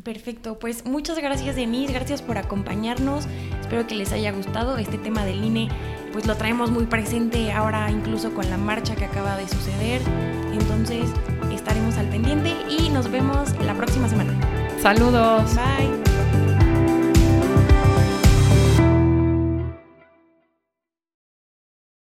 Perfecto, 0.03 0.59
pues 0.59 0.87
muchas 0.87 1.19
gracias 1.19 1.57
Denise, 1.57 1.93
gracias 1.93 2.23
por 2.23 2.39
acompañarnos. 2.39 3.27
Espero 3.61 3.87
que 3.87 3.95
les 3.95 4.13
haya 4.13 4.33
gustado 4.33 4.79
este 4.79 4.99
tema 4.99 5.25
del 5.25 5.45
INE, 5.45 5.69
pues 6.13 6.27
lo 6.27 6.37
traemos 6.37 6.71
muy 6.71 6.87
presente 6.87 7.53
ahora 7.53 7.91
incluso 7.91 8.33
con 8.33 8.49
la 8.49 8.57
marcha 8.57 8.97
que 8.97 9.05
acaba 9.05 9.37
de 9.37 9.47
suceder. 9.49 10.01
Entonces 10.53 11.11
estaremos 11.53 11.97
al 11.97 12.09
pendiente 12.09 12.55
y 12.69 12.89
nos 12.89 13.11
vemos 13.11 13.51
la 13.65 13.75
próxima 13.75 14.09
semana. 14.09 14.35
Saludos. 14.81 15.55
Bye. 15.55 16.10